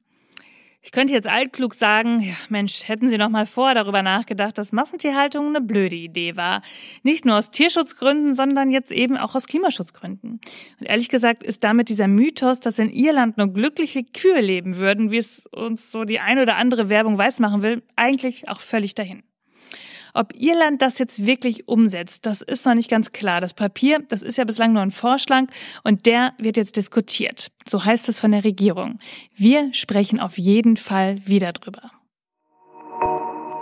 Ich 0.87 0.93
könnte 0.93 1.13
jetzt 1.13 1.27
altklug 1.27 1.75
sagen, 1.75 2.21
ja, 2.21 2.35
Mensch, 2.49 2.87
hätten 2.89 3.09
Sie 3.09 3.19
noch 3.19 3.29
mal 3.29 3.45
vor 3.45 3.75
darüber 3.75 4.03
nachgedacht, 4.03 4.57
dass 4.57 4.71
Massentierhaltung 4.71 5.49
eine 5.49 5.61
blöde 5.61 5.97
Idee 5.97 6.37
war. 6.37 6.63
Nicht 7.03 7.25
nur 7.25 7.37
aus 7.37 7.51
Tierschutzgründen, 7.51 8.35
sondern 8.35 8.71
jetzt 8.71 8.93
eben 8.93 9.17
auch 9.17 9.35
aus 9.35 9.49
Klimaschutzgründen. 9.49 10.41
Und 10.79 10.87
ehrlich 10.87 11.09
gesagt 11.09 11.43
ist 11.43 11.65
damit 11.65 11.89
dieser 11.89 12.07
Mythos, 12.07 12.61
dass 12.61 12.79
in 12.79 12.89
Irland 12.89 13.37
nur 13.37 13.49
glückliche 13.53 14.05
Kühe 14.05 14.41
leben 14.41 14.77
würden, 14.77 15.11
wie 15.11 15.19
es 15.19 15.45
uns 15.47 15.91
so 15.91 16.05
die 16.05 16.21
ein 16.21 16.39
oder 16.39 16.55
andere 16.55 16.89
Werbung 16.89 17.19
weismachen 17.19 17.63
will, 17.63 17.83
eigentlich 17.97 18.49
auch 18.49 18.61
völlig 18.61 18.95
dahin. 18.95 19.25
Ob 20.17 20.33
Irland 20.35 20.81
das 20.81 20.99
jetzt 20.99 21.27
wirklich 21.27 21.69
umsetzt, 21.69 22.25
das 22.25 22.41
ist 22.41 22.65
noch 22.65 22.73
nicht 22.73 22.89
ganz 22.89 23.13
klar. 23.13 23.43
Das 23.43 23.53
Papier, 23.53 24.03
das 24.09 24.23
ist 24.23 24.39
ja 24.39 24.45
bislang 24.45 24.73
nur 24.73 24.81
ein 24.81 24.91
Vorschlag 24.91 25.45
und 25.85 26.07
der 26.07 26.33
wird 26.39 26.57
jetzt 26.57 26.77
diskutiert. 26.77 27.49
So 27.69 27.85
heißt 27.85 28.09
es 28.09 28.19
von 28.19 28.33
der 28.33 28.43
Regierung. 28.43 28.99
Wir 29.35 29.75
sprechen 29.75 30.19
auf 30.19 30.39
jeden 30.39 30.79
Fall 30.79 31.21
wieder 31.27 31.53
drüber. 31.53 31.91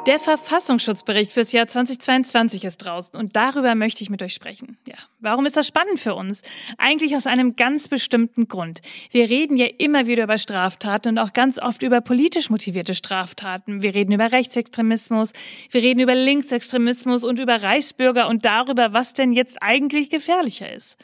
Der 0.06 0.18
Verfassungsschutzbericht 0.18 1.32
fürs 1.32 1.52
Jahr 1.52 1.66
2022 1.66 2.66
ist 2.66 2.76
draußen 2.76 3.18
und 3.18 3.37
darüber 3.37 3.75
möchte 3.75 4.02
ich 4.02 4.11
mit 4.11 4.23
euch 4.23 4.34
sprechen. 4.34 4.76
Ja, 4.87 4.96
warum 5.20 5.46
ist 5.46 5.56
das 5.56 5.66
spannend 5.66 5.99
für 5.99 6.14
uns? 6.14 6.42
Eigentlich 6.76 7.16
aus 7.16 7.26
einem 7.26 7.56
ganz 7.56 7.88
bestimmten 7.88 8.46
Grund. 8.46 8.82
Wir 9.12 9.30
reden 9.30 9.56
ja 9.56 9.64
immer 9.78 10.06
wieder 10.06 10.25
über 10.25 10.37
Straftaten 10.37 11.08
und 11.08 11.18
auch 11.18 11.32
ganz 11.32 11.58
oft 11.58 11.82
über 11.82 12.02
politisch 12.02 12.50
motivierte 12.50 12.94
Straftaten. 12.94 13.80
Wir 13.80 13.94
reden 13.94 14.12
über 14.12 14.30
Rechtsextremismus, 14.30 15.32
wir 15.70 15.82
reden 15.82 16.00
über 16.00 16.14
Linksextremismus 16.14 17.25
und 17.25 17.38
über 17.38 17.62
Reichsbürger 17.62 18.28
und 18.28 18.44
darüber, 18.44 18.92
was 18.92 19.14
denn 19.14 19.32
jetzt 19.32 19.62
eigentlich 19.62 20.11
gefährlicher 20.11 20.70
ist. 20.70 20.99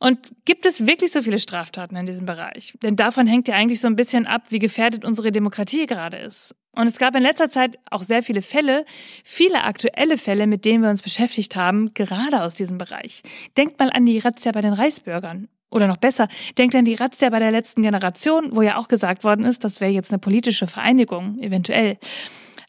Und 0.00 0.32
gibt 0.44 0.66
es 0.66 0.88
wirklich 0.88 1.12
so 1.12 1.22
viele 1.22 1.38
Straftaten 1.38 1.94
in 1.94 2.06
diesem 2.06 2.26
Bereich? 2.26 2.74
Denn 2.82 2.96
davon 2.96 3.28
hängt 3.28 3.46
ja 3.46 3.54
eigentlich 3.54 3.80
so 3.80 3.86
ein 3.86 3.94
bisschen 3.94 4.26
ab, 4.26 4.46
wie 4.48 4.58
gefährdet 4.58 5.04
unsere 5.04 5.30
Demokratie 5.30 5.86
gerade 5.86 6.16
ist. 6.16 6.56
Und 6.72 6.86
es 6.86 6.98
gab 6.98 7.16
in 7.16 7.22
letzter 7.22 7.50
Zeit 7.50 7.78
auch 7.90 8.02
sehr 8.02 8.22
viele 8.22 8.42
Fälle, 8.42 8.84
viele 9.24 9.64
aktuelle 9.64 10.16
Fälle, 10.16 10.46
mit 10.46 10.64
denen 10.64 10.82
wir 10.82 10.90
uns 10.90 11.02
beschäftigt 11.02 11.56
haben, 11.56 11.92
gerade 11.94 12.42
aus 12.42 12.54
diesem 12.54 12.78
Bereich. 12.78 13.22
Denkt 13.56 13.78
mal 13.80 13.90
an 13.90 14.06
die 14.06 14.18
Razzia 14.18 14.52
bei 14.52 14.60
den 14.60 14.72
Reichsbürgern. 14.72 15.48
Oder 15.70 15.86
noch 15.86 15.98
besser, 15.98 16.26
denkt 16.58 16.74
an 16.74 16.84
die 16.84 16.94
Razzia 16.94 17.30
bei 17.30 17.38
der 17.38 17.52
letzten 17.52 17.82
Generation, 17.82 18.54
wo 18.54 18.62
ja 18.62 18.76
auch 18.76 18.88
gesagt 18.88 19.22
worden 19.22 19.44
ist, 19.44 19.62
das 19.62 19.80
wäre 19.80 19.92
jetzt 19.92 20.10
eine 20.10 20.18
politische 20.18 20.66
Vereinigung, 20.66 21.38
eventuell. 21.38 21.96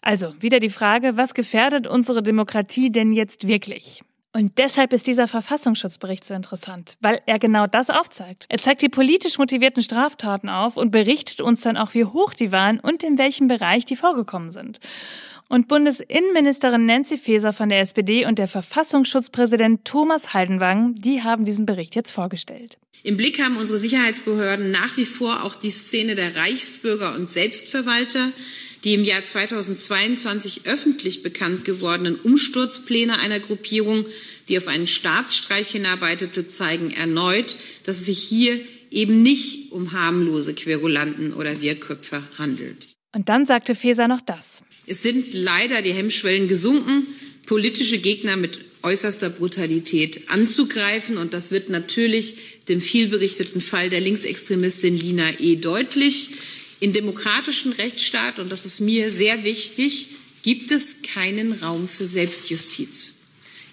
Also, 0.01 0.33
wieder 0.39 0.59
die 0.59 0.69
Frage, 0.69 1.17
was 1.17 1.33
gefährdet 1.33 1.87
unsere 1.87 2.21
Demokratie 2.21 2.91
denn 2.91 3.11
jetzt 3.11 3.47
wirklich? 3.47 4.03
Und 4.33 4.57
deshalb 4.57 4.93
ist 4.93 5.07
dieser 5.07 5.27
Verfassungsschutzbericht 5.27 6.23
so 6.23 6.33
interessant, 6.33 6.95
weil 7.01 7.21
er 7.25 7.37
genau 7.37 7.67
das 7.67 7.89
aufzeigt. 7.89 8.45
Er 8.47 8.59
zeigt 8.59 8.81
die 8.81 8.87
politisch 8.87 9.37
motivierten 9.37 9.83
Straftaten 9.83 10.47
auf 10.47 10.77
und 10.77 10.91
berichtet 10.91 11.41
uns 11.41 11.61
dann 11.61 11.75
auch, 11.75 11.93
wie 11.93 12.05
hoch 12.05 12.33
die 12.33 12.53
waren 12.53 12.79
und 12.79 13.03
in 13.03 13.17
welchem 13.17 13.49
Bereich 13.49 13.83
die 13.83 13.97
vorgekommen 13.97 14.51
sind. 14.51 14.79
Und 15.49 15.67
Bundesinnenministerin 15.67 16.85
Nancy 16.85 17.17
Faeser 17.17 17.51
von 17.51 17.67
der 17.67 17.81
SPD 17.81 18.25
und 18.25 18.39
der 18.39 18.47
Verfassungsschutzpräsident 18.47 19.83
Thomas 19.83 20.33
Haldenwang, 20.33 20.95
die 20.95 21.23
haben 21.23 21.43
diesen 21.43 21.65
Bericht 21.65 21.93
jetzt 21.93 22.11
vorgestellt. 22.11 22.77
Im 23.03 23.17
Blick 23.17 23.43
haben 23.43 23.57
unsere 23.57 23.79
Sicherheitsbehörden 23.79 24.71
nach 24.71 24.95
wie 24.95 25.05
vor 25.05 25.43
auch 25.43 25.55
die 25.55 25.71
Szene 25.71 26.15
der 26.15 26.37
Reichsbürger 26.37 27.15
und 27.15 27.29
Selbstverwalter, 27.29 28.31
die 28.83 28.93
im 28.93 29.03
Jahr 29.03 29.25
2022 29.25 30.61
öffentlich 30.65 31.23
bekannt 31.23 31.65
gewordenen 31.65 32.15
Umsturzpläne 32.15 33.19
einer 33.19 33.39
Gruppierung, 33.39 34.05
die 34.47 34.57
auf 34.57 34.67
einen 34.67 34.87
Staatsstreich 34.87 35.69
hinarbeitete, 35.69 36.47
zeigen 36.47 36.91
erneut, 36.91 37.57
dass 37.83 37.99
es 37.99 38.05
sich 38.07 38.19
hier 38.19 38.59
eben 38.89 39.21
nicht 39.21 39.71
um 39.71 39.93
harmlose 39.93 40.53
Querulanten 40.53 41.33
oder 41.33 41.61
Wirrköpfe 41.61 42.23
handelt. 42.37 42.89
Und 43.13 43.29
dann 43.29 43.45
sagte 43.45 43.75
Feser 43.75 44.07
noch 44.07 44.21
das. 44.21 44.63
Es 44.87 45.01
sind 45.01 45.33
leider 45.33 45.81
die 45.81 45.93
Hemmschwellen 45.93 46.47
gesunken, 46.47 47.07
politische 47.45 47.99
Gegner 47.99 48.37
mit 48.37 48.59
äußerster 48.83 49.29
Brutalität 49.29 50.29
anzugreifen. 50.29 51.17
Und 51.17 51.33
das 51.33 51.51
wird 51.51 51.69
natürlich 51.69 52.35
dem 52.69 52.81
vielberichteten 52.81 53.61
Fall 53.61 53.89
der 53.89 53.99
Linksextremistin 53.99 54.97
Lina 54.97 55.39
E. 55.39 55.55
deutlich. 55.55 56.29
In 56.81 56.93
demokratischen 56.93 57.73
Rechtsstaat, 57.73 58.39
und 58.39 58.49
das 58.49 58.65
ist 58.65 58.79
mir 58.79 59.11
sehr 59.11 59.43
wichtig, 59.43 60.07
gibt 60.41 60.71
es 60.71 61.03
keinen 61.03 61.53
Raum 61.53 61.87
für 61.87 62.07
Selbstjustiz. 62.07 63.19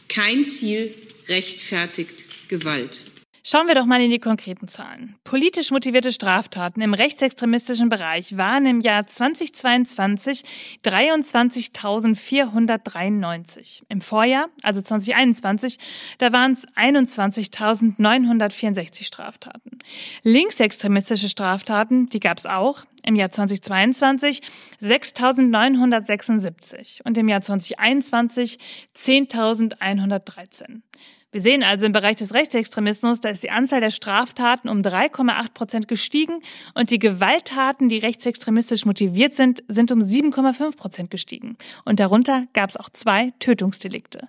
Kein 0.09 0.45
Ziel 0.45 0.95
rechtfertigt 1.27 2.27
Gewalt. 2.49 3.05
Schauen 3.51 3.67
wir 3.67 3.75
doch 3.75 3.87
mal 3.87 4.03
in 4.03 4.11
die 4.11 4.19
konkreten 4.19 4.69
Zahlen. 4.69 5.17
Politisch 5.25 5.71
motivierte 5.71 6.13
Straftaten 6.13 6.83
im 6.83 6.93
rechtsextremistischen 6.93 7.89
Bereich 7.89 8.37
waren 8.37 8.67
im 8.67 8.83
Jahr 8.83 9.07
2022 9.07 10.45
23.493. 10.85 13.85
Im 13.89 14.03
Vorjahr, 14.03 14.51
also 14.63 14.83
2021, 14.83 15.79
da 16.19 16.31
waren 16.31 16.53
es 16.53 16.69
21.964 16.77 19.05
Straftaten. 19.05 19.79
Linksextremistische 20.25 21.31
Straftaten, 21.31 22.11
die 22.11 22.21
gab 22.21 22.37
es 22.37 22.45
auch. 22.45 22.85
Im 23.03 23.17
Jahr 23.17 23.31
2022 23.31 24.43
6.976 24.83 27.01
und 27.03 27.17
im 27.17 27.29
Jahr 27.29 27.41
2021 27.41 28.59
10.113. 28.95 30.83
Wir 31.31 31.43
sehen 31.43 31.63
also 31.63 31.85
im 31.85 31.93
Bereich 31.93 32.17
des 32.17 32.33
Rechtsextremismus, 32.33 33.21
da 33.21 33.29
ist 33.29 33.43
die 33.43 33.51
Anzahl 33.51 33.83
der 33.83 33.91
Straftaten 33.91 34.71
um 34.71 34.81
3,8 34.81 35.53
Prozent 35.53 35.87
gestiegen 35.87 36.41
und 36.73 36.91
die 36.91 36.99
Gewalttaten, 36.99 37.91
die 37.91 37.99
rechtsextremistisch 37.99 38.87
motiviert 38.87 39.35
sind, 39.35 39.63
sind 39.69 39.93
um 39.93 40.01
7,5 40.01 40.79
Prozent 40.79 41.11
gestiegen. 41.11 41.59
Und 41.85 42.01
darunter 42.01 42.47
gab 42.55 42.71
es 42.71 42.79
auch 42.79 42.89
zwei 42.89 43.35
Tötungsdelikte. 43.41 44.29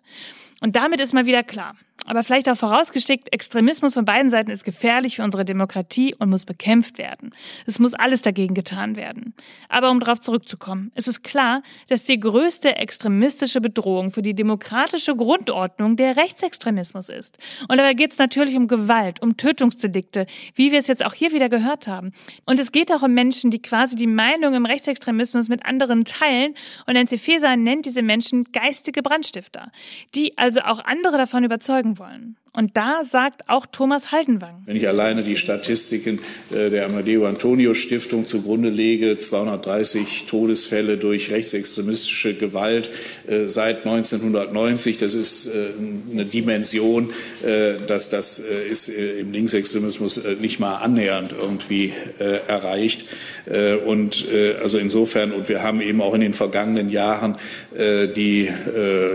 Und 0.59 0.75
damit 0.75 0.99
ist 0.99 1.13
mal 1.13 1.25
wieder 1.25 1.41
klar, 1.41 1.75
aber 2.05 2.23
vielleicht 2.23 2.49
auch 2.49 2.57
vorausgeschickt, 2.57 3.31
Extremismus 3.31 3.93
von 3.93 4.05
beiden 4.05 4.29
Seiten 4.29 4.49
ist 4.49 4.63
gefährlich 4.63 5.17
für 5.17 5.23
unsere 5.23 5.45
Demokratie 5.45 6.15
und 6.15 6.29
muss 6.29 6.45
bekämpft 6.45 6.97
werden. 6.97 7.31
Es 7.65 7.79
muss 7.79 7.93
alles 7.93 8.21
dagegen 8.21 8.55
getan 8.55 8.95
werden. 8.95 9.33
Aber 9.67 9.91
um 9.91 9.99
darauf 9.99 10.19
zurückzukommen, 10.19 10.91
es 10.95 11.07
ist 11.07 11.23
klar, 11.23 11.61
dass 11.87 12.05
die 12.05 12.19
größte 12.19 12.77
extremistische 12.77 13.61
Bedrohung 13.61 14.11
für 14.11 14.21
die 14.21 14.33
demokratische 14.33 15.15
Grundordnung 15.15 15.97
der 15.97 16.17
Rechtsextremismus 16.17 17.09
ist. 17.09 17.37
Und 17.67 17.77
dabei 17.77 17.93
geht 17.93 18.13
es 18.13 18.17
natürlich 18.17 18.55
um 18.55 18.67
Gewalt, 18.67 19.21
um 19.21 19.37
Tötungsdelikte, 19.37 20.25
wie 20.55 20.71
wir 20.71 20.79
es 20.79 20.87
jetzt 20.87 21.05
auch 21.05 21.13
hier 21.13 21.31
wieder 21.31 21.49
gehört 21.49 21.87
haben. 21.87 22.11
Und 22.45 22.59
es 22.59 22.71
geht 22.71 22.91
auch 22.91 23.03
um 23.03 23.13
Menschen, 23.13 23.51
die 23.51 23.61
quasi 23.61 23.95
die 23.95 24.07
Meinung 24.07 24.53
im 24.55 24.65
Rechtsextremismus 24.65 25.49
mit 25.49 25.65
anderen 25.65 26.05
teilen. 26.05 26.55
Und 26.87 26.95
Nancy 26.95 27.17
Faeser 27.17 27.55
nennt 27.55 27.85
diese 27.85 28.01
Menschen 28.01 28.45
geistige 28.51 29.03
Brandstifter, 29.03 29.71
die 30.15 30.37
also 30.37 30.61
auch 30.61 30.79
andere 30.83 31.17
davon 31.17 31.43
überzeugen 31.43 31.88
wollen. 31.97 32.37
Und 32.51 32.75
da 32.77 33.03
sagt 33.03 33.43
auch 33.47 33.65
Thomas 33.67 34.11
Haldenwang. 34.11 34.63
Wenn 34.65 34.75
ich 34.75 34.87
alleine 34.87 35.23
die 35.23 35.37
Statistiken 35.37 36.19
äh, 36.51 36.69
der 36.69 36.85
Amadeo 36.85 37.25
Antonio 37.25 37.73
Stiftung 37.73 38.25
zugrunde 38.25 38.69
lege, 38.69 39.17
230 39.17 40.25
Todesfälle 40.27 40.97
durch 40.97 41.31
rechtsextremistische 41.31 42.33
Gewalt 42.33 42.89
äh, 43.27 43.47
seit 43.47 43.85
1990, 43.85 44.97
das 44.97 45.13
ist 45.13 45.47
äh, 45.47 45.69
eine 46.11 46.25
Dimension, 46.25 47.13
dass 47.87 48.09
das 48.09 48.39
ist 48.39 48.89
im 48.89 49.31
Linksextremismus 49.31 50.21
nicht 50.39 50.59
mal 50.59 50.77
annähernd 50.77 51.33
irgendwie 51.39 51.93
erreicht. 52.19 53.05
Und 53.85 54.25
also 54.61 54.77
insofern, 54.77 55.31
und 55.31 55.49
wir 55.49 55.63
haben 55.63 55.81
eben 55.81 56.01
auch 56.01 56.13
in 56.13 56.21
den 56.21 56.33
vergangenen 56.33 56.89
Jahren 56.89 57.37
die 57.75 58.49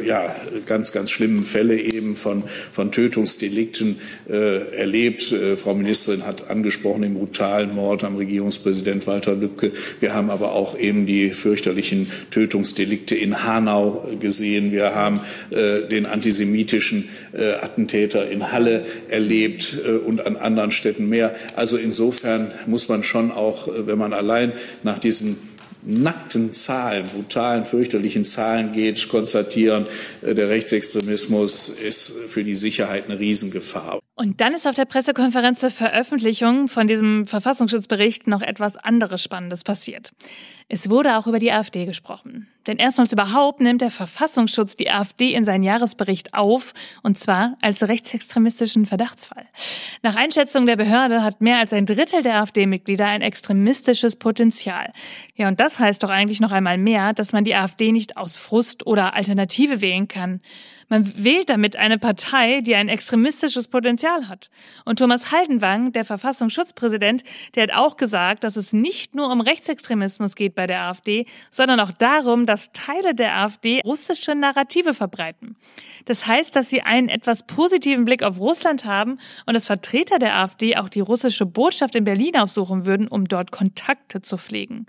ja, 0.04 0.34
ganz, 0.66 0.92
ganz 0.92 1.10
schlimmen 1.10 1.44
Fälle 1.44 1.78
eben 1.78 2.16
von, 2.16 2.44
von 2.72 2.90
Tötungs 2.92 3.23
Tötungsdelikten 3.24 4.00
äh, 4.28 4.76
erlebt. 4.76 5.32
Äh, 5.32 5.56
Frau 5.56 5.74
Ministerin 5.74 6.26
hat 6.26 6.50
angesprochen 6.50 7.02
den 7.02 7.14
brutalen 7.14 7.74
Mord 7.74 8.04
am 8.04 8.16
Regierungspräsident 8.16 9.06
Walter 9.06 9.34
Lübcke. 9.34 9.72
Wir 10.00 10.14
haben 10.14 10.30
aber 10.30 10.52
auch 10.52 10.78
eben 10.78 11.06
die 11.06 11.30
fürchterlichen 11.30 12.10
Tötungsdelikte 12.30 13.14
in 13.14 13.44
Hanau 13.44 14.06
gesehen. 14.20 14.72
Wir 14.72 14.94
haben 14.94 15.20
äh, 15.50 15.88
den 15.88 16.06
antisemitischen 16.06 17.08
äh, 17.32 17.52
Attentäter 17.52 18.30
in 18.30 18.52
Halle 18.52 18.84
erlebt 19.08 19.78
äh, 19.84 19.92
und 19.92 20.26
an 20.26 20.36
anderen 20.36 20.70
Städten 20.70 21.08
mehr. 21.08 21.34
Also 21.56 21.76
insofern 21.76 22.50
muss 22.66 22.88
man 22.88 23.02
schon 23.02 23.30
auch, 23.30 23.68
äh, 23.68 23.86
wenn 23.86 23.98
man 23.98 24.12
allein 24.12 24.52
nach 24.82 24.98
diesen 24.98 25.53
nackten 25.84 26.52
Zahlen, 26.52 27.04
brutalen, 27.04 27.64
fürchterlichen 27.64 28.24
Zahlen 28.24 28.72
geht, 28.72 29.08
konstatieren, 29.08 29.86
äh, 30.22 30.34
der 30.34 30.48
Rechtsextremismus 30.48 31.68
ist 31.68 32.10
für 32.28 32.44
die 32.44 32.56
Sicherheit 32.56 33.04
eine 33.04 33.18
Riesengefahr. 33.18 34.00
Und 34.16 34.40
dann 34.40 34.54
ist 34.54 34.64
auf 34.68 34.76
der 34.76 34.84
Pressekonferenz 34.84 35.58
zur 35.58 35.70
Veröffentlichung 35.70 36.68
von 36.68 36.86
diesem 36.86 37.26
Verfassungsschutzbericht 37.26 38.28
noch 38.28 38.42
etwas 38.42 38.76
anderes 38.76 39.20
Spannendes 39.20 39.64
passiert. 39.64 40.12
Es 40.68 40.88
wurde 40.88 41.18
auch 41.18 41.26
über 41.26 41.40
die 41.40 41.50
AfD 41.50 41.84
gesprochen. 41.84 42.46
Denn 42.68 42.78
erstmals 42.78 43.12
überhaupt 43.12 43.60
nimmt 43.60 43.82
der 43.82 43.90
Verfassungsschutz 43.90 44.76
die 44.76 44.88
AfD 44.88 45.34
in 45.34 45.44
seinen 45.44 45.64
Jahresbericht 45.64 46.32
auf, 46.32 46.74
und 47.02 47.18
zwar 47.18 47.58
als 47.60 47.86
rechtsextremistischen 47.86 48.86
Verdachtsfall. 48.86 49.46
Nach 50.02 50.14
Einschätzung 50.14 50.64
der 50.66 50.76
Behörde 50.76 51.22
hat 51.24 51.40
mehr 51.40 51.58
als 51.58 51.72
ein 51.72 51.84
Drittel 51.84 52.22
der 52.22 52.40
AfD-Mitglieder 52.40 53.06
ein 53.06 53.20
extremistisches 53.20 54.14
Potenzial. 54.14 54.92
Ja, 55.34 55.48
und 55.48 55.58
das 55.58 55.80
heißt 55.80 56.02
doch 56.04 56.10
eigentlich 56.10 56.40
noch 56.40 56.52
einmal 56.52 56.78
mehr, 56.78 57.14
dass 57.14 57.32
man 57.32 57.42
die 57.42 57.56
AfD 57.56 57.90
nicht 57.90 58.16
aus 58.16 58.36
Frust 58.36 58.86
oder 58.86 59.14
Alternative 59.14 59.80
wählen 59.80 60.06
kann. 60.06 60.40
Man 60.88 61.24
wählt 61.24 61.50
damit 61.50 61.76
eine 61.76 61.98
Partei, 61.98 62.60
die 62.60 62.74
ein 62.74 62.88
extremistisches 62.88 63.68
Potenzial 63.68 64.28
hat. 64.28 64.50
Und 64.84 64.98
Thomas 64.98 65.32
Haldenwang, 65.32 65.92
der 65.92 66.04
Verfassungsschutzpräsident, 66.04 67.22
der 67.54 67.64
hat 67.64 67.74
auch 67.74 67.96
gesagt, 67.96 68.44
dass 68.44 68.56
es 68.56 68.72
nicht 68.72 69.14
nur 69.14 69.30
um 69.30 69.40
Rechtsextremismus 69.40 70.34
geht 70.34 70.54
bei 70.54 70.66
der 70.66 70.82
AfD, 70.82 71.26
sondern 71.50 71.80
auch 71.80 71.90
darum, 71.90 72.46
dass 72.46 72.72
Teile 72.72 73.14
der 73.14 73.36
AfD 73.36 73.80
russische 73.84 74.34
Narrative 74.34 74.94
verbreiten. 74.94 75.56
Das 76.04 76.26
heißt, 76.26 76.54
dass 76.56 76.70
sie 76.70 76.82
einen 76.82 77.08
etwas 77.08 77.46
positiven 77.46 78.04
Blick 78.04 78.22
auf 78.22 78.38
Russland 78.38 78.84
haben 78.84 79.18
und 79.46 79.54
dass 79.54 79.66
Vertreter 79.66 80.18
der 80.18 80.36
AfD 80.36 80.76
auch 80.76 80.88
die 80.88 81.00
russische 81.00 81.46
Botschaft 81.46 81.94
in 81.94 82.04
Berlin 82.04 82.36
aufsuchen 82.36 82.86
würden, 82.86 83.08
um 83.08 83.26
dort 83.26 83.50
Kontakte 83.50 84.22
zu 84.22 84.36
pflegen. 84.36 84.86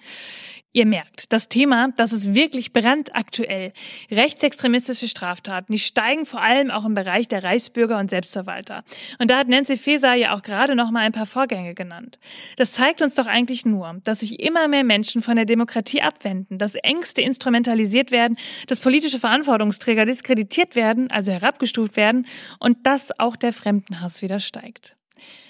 Ihr 0.76 0.86
merkt, 0.86 1.32
das 1.32 1.48
Thema, 1.48 1.94
das 1.96 2.12
ist 2.12 2.36
wirklich 2.36 2.74
brandaktuell. 2.74 3.72
Rechtsextremistische 4.12 5.08
Straftaten, 5.08 5.72
die 5.72 5.80
steigen 5.80 6.26
vor 6.26 6.42
allem 6.42 6.70
auch 6.70 6.84
im 6.84 6.94
Bereich 6.94 7.30
der 7.30 7.46
Reichsbürger 7.46 7.98
und 7.98 8.10
Selbstverwalter. 8.10 8.84
Und 9.18 9.32
da 9.32 9.38
hat 9.38 9.48
Nancy 9.48 9.78
Faeser 9.78 10.16
ja 10.16 10.36
auch 10.36 10.42
gerade 10.42 10.76
noch 10.76 10.92
mal 10.92 11.00
ein 11.00 11.14
paar 11.14 11.28
Vorgänge 11.28 11.76
genannt. 11.76 12.20
Das 12.58 12.74
zeigt 12.74 13.02
uns 13.02 13.16
doch 13.16 13.26
eigentlich 13.26 13.66
nur, 13.66 14.02
dass 14.04 14.20
sich 14.20 14.42
immer 14.42 14.68
mehr 14.68 14.84
Menschen 14.84 15.22
von 15.22 15.38
der 15.38 15.46
Demokratie 15.46 16.02
abwenden, 16.02 16.58
dass 16.58 16.76
Ängste 16.76 17.22
instrumentalisiert 17.22 18.12
werden, 18.12 18.36
dass 18.68 18.82
politische 18.82 19.18
Verantwortungsträger 19.20 20.04
diskreditiert 20.04 20.76
werden, 20.76 21.10
also 21.10 21.32
herabgestuft 21.32 21.96
werden 21.96 22.28
und 22.60 22.86
dass 22.86 23.18
auch 23.18 23.38
der 23.38 23.54
Fremdenhass 23.54 24.22
wieder 24.22 24.42
steigt. 24.42 24.95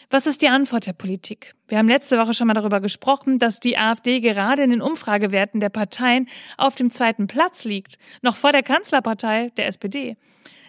Was 0.10 0.28
ist 0.28 0.42
die 0.42 0.50
Antwort 0.50 0.86
der 0.86 0.94
Politik? 0.94 1.56
Wir 1.68 1.78
haben 1.78 1.88
letzte 1.88 2.18
Woche 2.18 2.34
schon 2.34 2.48
mal 2.48 2.54
darüber 2.54 2.80
gesprochen, 2.80 3.40
dass 3.40 3.60
die 3.60 3.78
AfD 3.78 4.20
gerade 4.20 4.64
in 4.64 4.70
den 4.70 4.82
Umfragewerten 4.82 5.60
der 5.60 5.70
Parteien 5.70 6.28
auf 6.58 6.76
dem 6.76 6.92
zweiten 6.92 7.28
Platz 7.28 7.64
liegt, 7.64 7.98
noch 8.22 8.36
vor 8.36 8.52
der 8.52 8.64
Kanzlerpartei 8.64 9.52
der 9.58 9.68
SPD. 9.68 10.16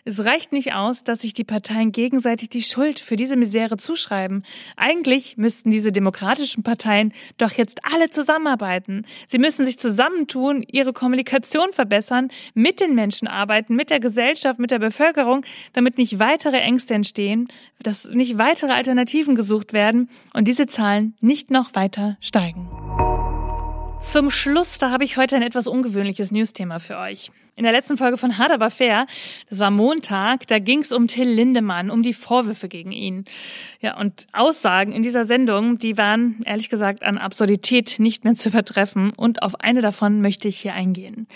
Es 0.08 0.24
reicht 0.24 0.52
nicht 0.52 0.72
aus, 0.72 1.02
dass 1.02 1.22
sich 1.22 1.34
die 1.34 1.42
Parteien 1.42 1.90
gegenseitig 1.90 2.48
die 2.48 2.62
Schuld 2.62 3.00
für 3.00 3.16
diese 3.16 3.34
Misere 3.34 3.76
zuschreiben. 3.76 4.44
Eigentlich 4.76 5.36
müssten 5.36 5.72
diese 5.72 5.90
demokratischen 5.90 6.62
Parteien 6.62 7.12
doch 7.38 7.50
jetzt 7.50 7.80
alle 7.82 8.08
zusammenarbeiten. 8.08 9.04
Sie 9.26 9.38
müssen 9.38 9.64
sich 9.64 9.80
zusammentun, 9.80 10.62
ihre 10.62 10.92
Kommunikation 10.92 11.72
verbessern, 11.72 12.28
mit 12.54 12.78
den 12.80 12.94
Menschen 12.94 13.26
arbeiten, 13.26 13.74
mit 13.74 13.90
der 13.90 13.98
Gesellschaft, 13.98 14.60
mit 14.60 14.70
der 14.70 14.78
Bevölkerung, 14.78 15.44
damit 15.72 15.98
nicht 15.98 16.20
weitere 16.20 16.58
Ängste 16.58 16.94
entstehen, 16.94 17.48
dass 17.82 18.04
nicht 18.04 18.38
weitere 18.38 18.74
Alternativen 18.74 19.34
gesucht 19.34 19.72
werden 19.72 20.08
und 20.32 20.46
diese 20.46 20.68
Zahlen 20.68 21.16
nicht 21.20 21.50
noch 21.50 21.74
weiter 21.74 22.16
steigen. 22.20 22.70
Zum 24.00 24.30
Schluss, 24.30 24.78
da 24.78 24.92
habe 24.92 25.02
ich 25.02 25.16
heute 25.16 25.34
ein 25.34 25.42
etwas 25.42 25.66
ungewöhnliches 25.66 26.30
Newsthema 26.30 26.78
für 26.78 26.96
euch. 26.96 27.32
In 27.58 27.62
der 27.62 27.72
letzten 27.72 27.96
Folge 27.96 28.18
von 28.18 28.36
Hard 28.36 28.52
aber 28.52 28.68
fair, 28.68 29.06
das 29.48 29.58
war 29.60 29.70
Montag, 29.70 30.46
da 30.46 30.58
ging 30.58 30.80
es 30.80 30.92
um 30.92 31.08
Till 31.08 31.26
Lindemann, 31.26 31.88
um 31.88 32.02
die 32.02 32.12
Vorwürfe 32.12 32.68
gegen 32.68 32.92
ihn. 32.92 33.24
Ja, 33.80 33.98
und 33.98 34.26
Aussagen 34.34 34.92
in 34.92 35.02
dieser 35.02 35.24
Sendung, 35.24 35.78
die 35.78 35.96
waren 35.96 36.42
ehrlich 36.44 36.68
gesagt 36.68 37.02
an 37.02 37.16
Absurdität 37.16 37.98
nicht 37.98 38.24
mehr 38.24 38.34
zu 38.34 38.50
übertreffen 38.50 39.14
und 39.16 39.42
auf 39.42 39.58
eine 39.58 39.80
davon 39.80 40.20
möchte 40.20 40.48
ich 40.48 40.58
hier 40.58 40.74
eingehen. 40.74 41.28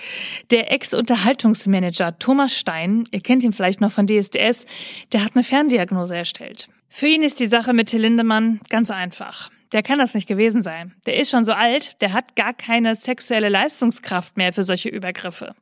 Der 0.50 0.70
Ex-Unterhaltungsmanager 0.70 2.18
Thomas 2.18 2.54
Stein, 2.54 3.04
ihr 3.12 3.22
kennt 3.22 3.42
ihn 3.42 3.52
vielleicht 3.52 3.80
noch 3.80 3.90
von 3.90 4.06
DSDS, 4.06 4.66
der 5.14 5.24
hat 5.24 5.36
eine 5.36 5.42
Ferndiagnose 5.42 6.16
erstellt. 6.16 6.68
Für 6.90 7.06
ihn 7.06 7.22
ist 7.22 7.40
die 7.40 7.46
Sache 7.46 7.72
mit 7.72 7.88
Till 7.88 8.02
Lindemann 8.02 8.60
ganz 8.68 8.90
einfach 8.90 9.50
der 9.72 9.84
kann 9.84 10.00
das 10.00 10.14
nicht 10.14 10.26
gewesen 10.26 10.62
sein. 10.62 10.96
Der 11.06 11.16
ist 11.16 11.30
schon 11.30 11.44
so 11.44 11.52
alt, 11.52 12.00
der 12.00 12.12
hat 12.12 12.34
gar 12.34 12.52
keine 12.52 12.96
sexuelle 12.96 13.48
Leistungskraft 13.48 14.36
mehr 14.36 14.52
für 14.52 14.64
solche 14.64 14.88
Übergriffe. 14.88 15.54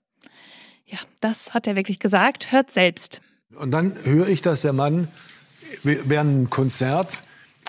Ja, 0.89 0.99
das 1.21 1.55
hat 1.55 1.67
er 1.67 1.77
wirklich 1.77 2.01
gesagt. 2.01 2.51
Hört 2.51 2.71
selbst. 2.71 3.21
Und 3.55 3.71
dann 3.71 3.95
höre 4.05 4.29
ich, 4.29 4.43
dass 4.43 4.63
der 4.63 4.73
Mann 4.73 5.09
während 5.83 6.31
einem 6.31 6.51
Konzert, 6.51 7.23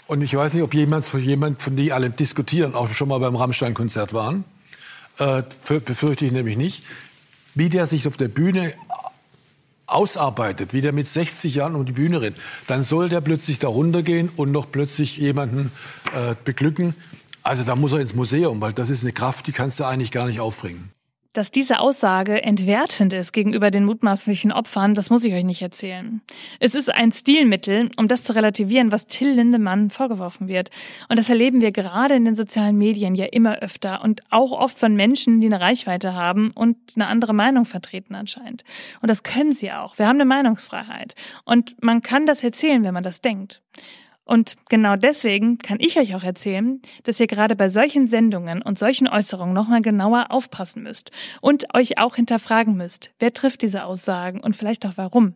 und 0.07 0.21
ich 0.21 0.35
weiß 0.35 0.53
nicht, 0.53 0.63
ob 0.63 0.73
jemand, 0.73 1.05
jemand 1.13 1.61
von 1.61 1.75
die 1.75 1.91
alle 1.91 2.09
diskutieren, 2.09 2.73
auch 2.73 2.93
schon 2.93 3.09
mal 3.09 3.19
beim 3.19 3.35
Rammstein-Konzert 3.35 4.13
waren, 4.13 4.45
äh, 5.19 5.43
befürchte 5.85 6.25
ich 6.25 6.31
nämlich 6.31 6.57
nicht, 6.57 6.83
wie 7.55 7.69
der 7.69 7.85
sich 7.85 8.07
auf 8.07 8.17
der 8.17 8.29
Bühne 8.29 8.73
ausarbeitet, 9.85 10.73
wie 10.73 10.81
der 10.81 10.93
mit 10.93 11.07
60 11.07 11.55
Jahren 11.55 11.75
um 11.75 11.85
die 11.85 11.91
Bühne 11.91 12.21
rennt, 12.21 12.37
dann 12.67 12.83
soll 12.83 13.09
der 13.09 13.21
plötzlich 13.21 13.59
da 13.59 13.67
runtergehen 13.67 14.29
und 14.35 14.51
noch 14.51 14.71
plötzlich 14.71 15.17
jemanden 15.17 15.71
äh, 16.15 16.35
beglücken. 16.43 16.95
Also 17.43 17.63
da 17.63 17.75
muss 17.75 17.93
er 17.93 17.99
ins 17.99 18.13
Museum, 18.13 18.61
weil 18.61 18.73
das 18.73 18.89
ist 18.89 19.03
eine 19.03 19.13
Kraft, 19.13 19.47
die 19.47 19.51
kannst 19.51 19.79
du 19.79 19.85
eigentlich 19.85 20.11
gar 20.11 20.27
nicht 20.27 20.39
aufbringen. 20.39 20.91
Dass 21.33 21.51
diese 21.51 21.79
Aussage 21.79 22.41
entwertend 22.41 23.13
ist 23.13 23.33
gegenüber 23.33 23.69
den 23.69 23.85
mutmaßlichen 23.85 24.51
Opfern, 24.51 24.95
das 24.95 25.11
muss 25.11 25.23
ich 25.23 25.33
euch 25.33 25.43
nicht 25.43 25.61
erzählen. 25.61 26.21
Es 26.59 26.73
ist 26.73 26.91
ein 26.91 27.11
Stilmittel, 27.11 27.91
um 27.97 28.07
das 28.07 28.23
zu 28.23 28.33
relativieren, 28.33 28.91
was 28.91 29.05
Till 29.05 29.29
Lindemann 29.29 29.91
vorgeworfen 29.91 30.47
wird. 30.47 30.71
Und 31.07 31.19
das 31.19 31.29
erleben 31.29 31.61
wir 31.61 31.71
gerade 31.71 32.15
in 32.15 32.25
den 32.25 32.35
sozialen 32.35 32.79
Medien 32.79 33.13
ja 33.13 33.25
immer 33.25 33.59
öfter 33.59 34.03
und 34.03 34.21
auch 34.31 34.53
oft 34.53 34.79
von 34.79 34.95
Menschen, 34.95 35.39
die 35.39 35.45
eine 35.45 35.61
Reichweite 35.61 36.15
haben 36.15 36.49
und 36.49 36.77
eine 36.95 37.05
andere 37.05 37.33
Meinung 37.33 37.65
vertreten 37.65 38.15
anscheinend. 38.15 38.63
Und 39.01 39.09
das 39.09 39.21
können 39.21 39.53
sie 39.53 39.71
auch. 39.71 39.99
Wir 39.99 40.07
haben 40.07 40.17
eine 40.17 40.25
Meinungsfreiheit. 40.25 41.13
Und 41.45 41.75
man 41.83 42.01
kann 42.01 42.25
das 42.25 42.43
erzählen, 42.43 42.83
wenn 42.83 42.93
man 42.95 43.03
das 43.03 43.21
denkt. 43.21 43.61
Und 44.29 44.57
genau 44.69 44.95
deswegen 44.95 45.57
kann 45.57 45.79
ich 45.79 45.97
euch 45.97 46.13
auch 46.13 46.21
erzählen, 46.21 46.83
dass 47.01 47.19
ihr 47.19 47.25
gerade 47.25 47.55
bei 47.55 47.67
solchen 47.67 48.05
Sendungen 48.05 48.61
und 48.61 48.77
solchen 48.77 49.07
Äußerungen 49.07 49.55
nochmal 49.55 49.81
genauer 49.81 50.27
aufpassen 50.29 50.83
müsst 50.83 51.09
und 51.41 51.73
euch 51.73 51.97
auch 51.97 52.15
hinterfragen 52.15 52.77
müsst, 52.77 53.09
wer 53.17 53.33
trifft 53.33 53.63
diese 53.63 53.85
Aussagen 53.85 54.39
und 54.39 54.55
vielleicht 54.55 54.85
auch 54.85 54.97
warum. 54.97 55.33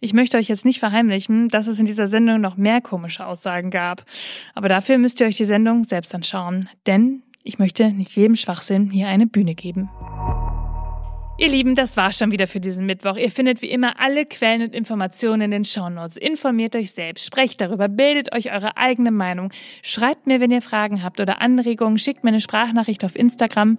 Ich 0.00 0.12
möchte 0.12 0.38
euch 0.38 0.48
jetzt 0.48 0.64
nicht 0.64 0.80
verheimlichen, 0.80 1.50
dass 1.50 1.68
es 1.68 1.78
in 1.78 1.86
dieser 1.86 2.08
Sendung 2.08 2.40
noch 2.40 2.56
mehr 2.56 2.80
komische 2.80 3.24
Aussagen 3.24 3.70
gab. 3.70 4.02
Aber 4.56 4.68
dafür 4.68 4.98
müsst 4.98 5.20
ihr 5.20 5.28
euch 5.28 5.36
die 5.36 5.44
Sendung 5.44 5.84
selbst 5.84 6.12
anschauen, 6.12 6.68
denn 6.88 7.22
ich 7.44 7.60
möchte 7.60 7.92
nicht 7.92 8.16
jedem 8.16 8.34
Schwachsinn 8.34 8.90
hier 8.90 9.06
eine 9.06 9.28
Bühne 9.28 9.54
geben. 9.54 9.88
Ihr 11.42 11.48
Lieben, 11.48 11.74
das 11.74 11.96
war 11.96 12.12
schon 12.12 12.30
wieder 12.30 12.46
für 12.46 12.60
diesen 12.60 12.86
Mittwoch. 12.86 13.16
Ihr 13.16 13.28
findet 13.28 13.62
wie 13.62 13.70
immer 13.70 13.98
alle 13.98 14.26
Quellen 14.26 14.62
und 14.62 14.76
Informationen 14.76 15.40
in 15.40 15.50
den 15.50 15.64
Shownotes. 15.64 16.16
Informiert 16.16 16.76
euch 16.76 16.92
selbst, 16.92 17.26
sprecht 17.26 17.60
darüber, 17.60 17.88
bildet 17.88 18.32
euch 18.32 18.52
eure 18.52 18.76
eigene 18.76 19.10
Meinung. 19.10 19.52
Schreibt 19.82 20.28
mir, 20.28 20.38
wenn 20.38 20.52
ihr 20.52 20.62
Fragen 20.62 21.02
habt 21.02 21.18
oder 21.18 21.42
Anregungen, 21.42 21.98
schickt 21.98 22.22
mir 22.22 22.28
eine 22.28 22.38
Sprachnachricht 22.38 23.04
auf 23.04 23.16
Instagram. 23.16 23.74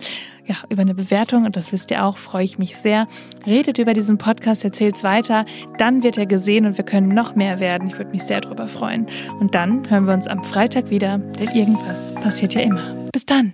Ja, 0.46 0.58
über 0.68 0.82
eine 0.82 0.94
Bewertung, 0.94 1.46
und 1.46 1.56
das 1.56 1.72
wisst 1.72 1.90
ihr 1.92 2.04
auch, 2.04 2.18
freue 2.18 2.44
ich 2.44 2.60
mich 2.60 2.76
sehr. 2.76 3.08
Redet 3.46 3.78
über 3.78 3.94
diesen 3.94 4.18
Podcast, 4.18 4.66
erzählt's 4.66 5.06
weiter. 5.06 5.46
Dann 5.78 6.04
wird 6.04 6.18
er 6.18 6.26
gesehen 6.26 6.66
und 6.66 6.78
wir 6.78 6.84
können 6.84 7.14
noch 7.16 7.34
mehr 7.36 7.62
werden. 7.62 7.88
Ich 7.88 7.98
würde 7.98 8.12
mich 8.12 8.24
sehr 8.24 8.42
darüber 8.42 8.68
freuen. 8.68 9.06
Und 9.40 9.56
dann 9.56 9.90
hören 9.90 10.06
wir 10.06 10.14
uns 10.14 10.28
am 10.28 10.44
Freitag 10.44 10.90
wieder, 10.90 11.18
denn 11.18 11.48
irgendwas 11.56 12.14
passiert 12.16 12.56
ja 12.56 12.60
immer. 12.60 13.08
Bis 13.14 13.26
dann. 13.26 13.54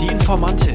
Die 0.00 0.08
Informantin. 0.08 0.74